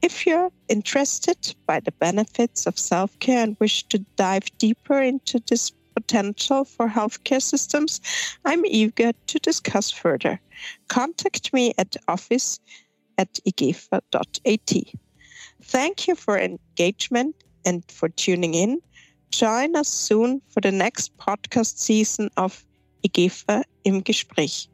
If 0.00 0.26
you're 0.26 0.50
interested 0.70 1.54
by 1.66 1.80
the 1.80 1.92
benefits 1.92 2.64
of 2.66 2.78
self 2.78 3.18
care 3.18 3.42
and 3.42 3.58
wish 3.60 3.82
to 3.88 3.98
dive 4.16 4.44
deeper 4.56 5.02
into 5.02 5.38
this 5.46 5.70
potential 5.94 6.64
for 6.64 6.88
healthcare 6.88 7.42
systems, 7.42 8.00
I'm 8.46 8.64
eager 8.64 9.12
to 9.26 9.38
discuss 9.40 9.90
further. 9.90 10.40
Contact 10.88 11.52
me 11.52 11.74
at 11.76 11.94
office 12.08 12.58
at 13.18 13.34
igepha.at. 13.46 14.94
Thank 15.62 16.08
you 16.08 16.14
for 16.14 16.38
engagement 16.38 17.36
and 17.66 17.84
for 17.90 18.08
tuning 18.08 18.54
in. 18.54 18.80
Join 19.32 19.74
us 19.76 19.88
soon 19.88 20.42
for 20.50 20.60
the 20.60 20.70
next 20.70 21.16
podcast 21.16 21.78
season 21.78 22.28
of 22.36 22.64
IGEFA 23.02 23.64
im 23.84 24.04
Gespräch. 24.04 24.68